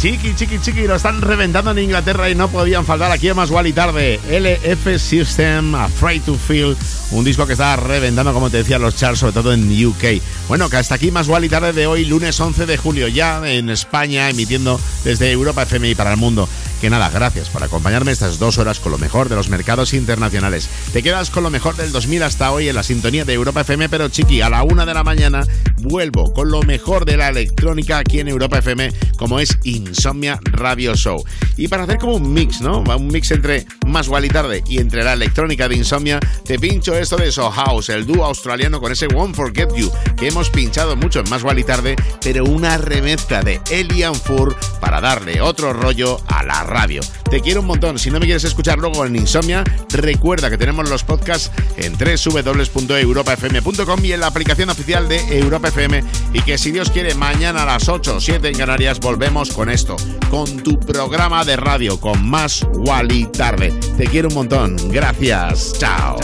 [0.00, 3.50] Chiqui, chiqui, chiqui, lo están reventando en Inglaterra y no podían faltar aquí a más
[3.66, 4.18] y tarde.
[4.30, 6.74] LF System, Afraid to Feel,
[7.10, 10.22] un disco que está reventando, como te decía, los charts, sobre todo en UK.
[10.48, 13.68] Bueno, que hasta aquí más y tarde de hoy, lunes 11 de julio, ya en
[13.68, 16.48] España, emitiendo desde Europa FM y para el mundo.
[16.80, 20.66] Que nada, gracias por acompañarme estas dos horas con lo mejor de los mercados internacionales.
[20.94, 23.90] Te quedas con lo mejor del 2000 hasta hoy en la sintonía de Europa FM,
[23.90, 25.44] pero chiqui, a la una de la mañana
[25.82, 30.94] vuelvo con lo mejor de la electrónica aquí en Europa FM, como es Insomnia Radio
[30.94, 31.22] Show.
[31.60, 32.80] Y para hacer como un mix, ¿no?
[32.80, 37.18] Un mix entre más y tarde y entre la electrónica de Insomnia, te pincho esto
[37.18, 41.20] de So House, el dúo australiano con ese Won't Forget You, que hemos pinchado mucho
[41.20, 46.42] en más y tarde, pero una remezcla de Elian Fur para darle otro rollo a
[46.44, 47.02] la radio.
[47.30, 47.98] Te quiero un montón.
[47.98, 54.04] Si no me quieres escuchar luego en Insomnia, recuerda que tenemos los podcasts en www.europafm.com
[54.04, 56.02] y en la aplicación oficial de Europa FM.
[56.32, 59.68] Y que si Dios quiere, mañana a las 8 o 7 en Canarias volvemos con
[59.68, 59.96] esto,
[60.30, 63.72] con tu programa de radio, con más Wally Tarde.
[63.96, 64.76] Te quiero un montón.
[64.90, 65.74] Gracias.
[65.78, 66.18] Chao.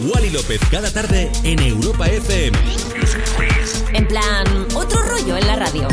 [0.00, 2.58] Wally López cada tarde en Europa FM.
[3.92, 5.88] En plan, otro rollo en la radio.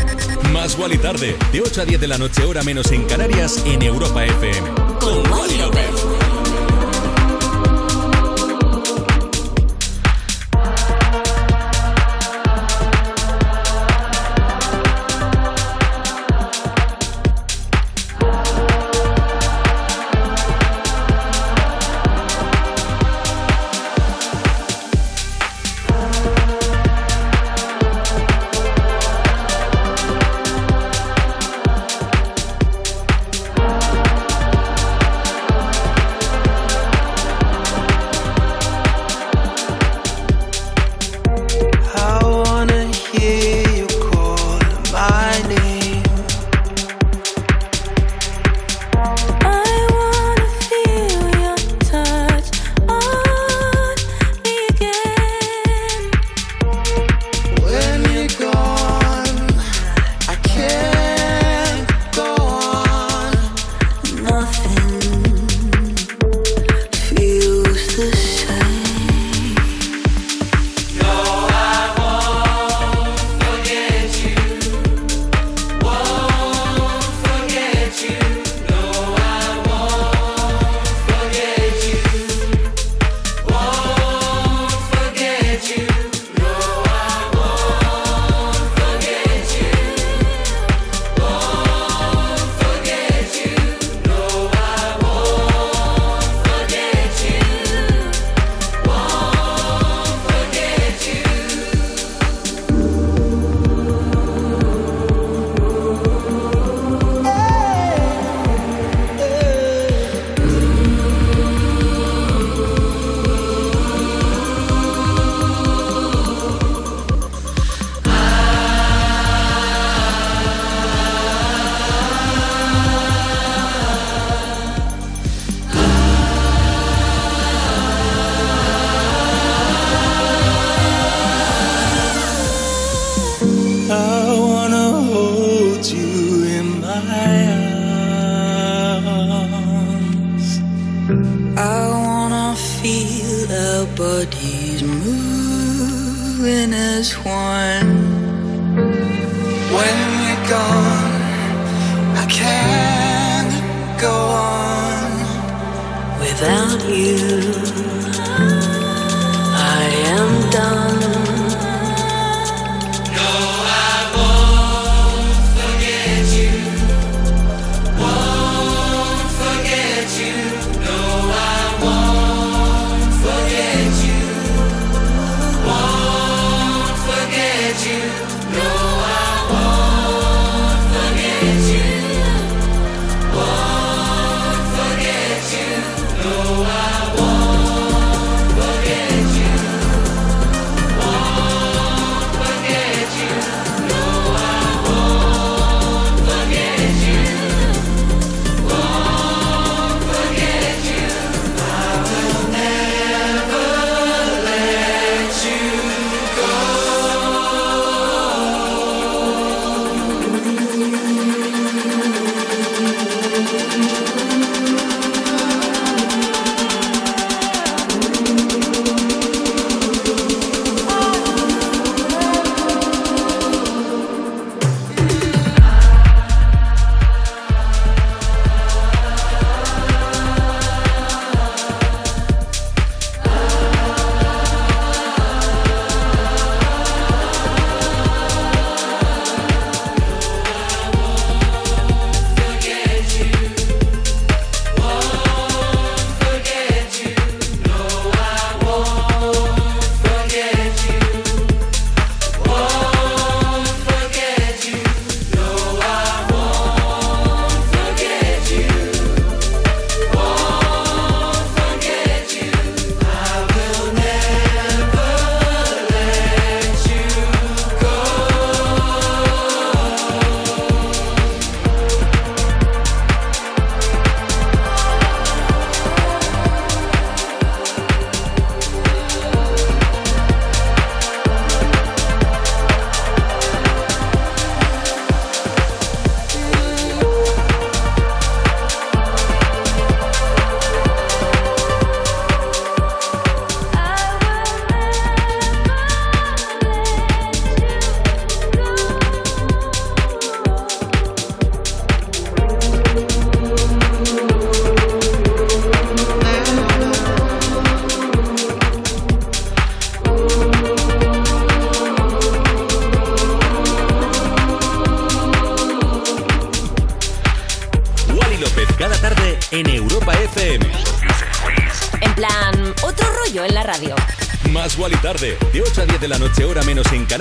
[0.54, 3.82] Más Wally tarde, de 8 a 10 de la noche, hora menos en Canarias, en
[3.82, 4.70] Europa FM.
[5.00, 6.27] Con Wally López.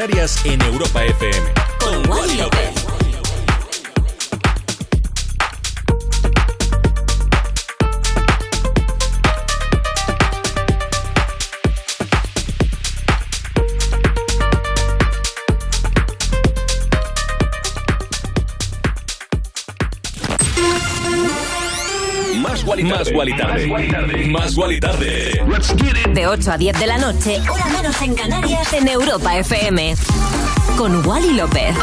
[0.07, 1.53] Canarias en Europa FM.
[1.81, 2.87] Con Wally López.
[22.85, 24.28] Más Guali Tarde.
[24.28, 25.26] Más Guali Tarde.
[26.27, 29.94] 8 a 10 de la noche, hora menos en Canarias, en Europa FM.
[30.77, 31.74] Con Wally López.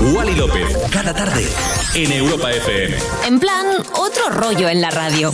[0.00, 0.16] Oh.
[0.16, 1.46] Wally López, cada tarde,
[1.94, 2.96] en Europa FM.
[3.26, 5.32] En plan, otro rollo en la radio.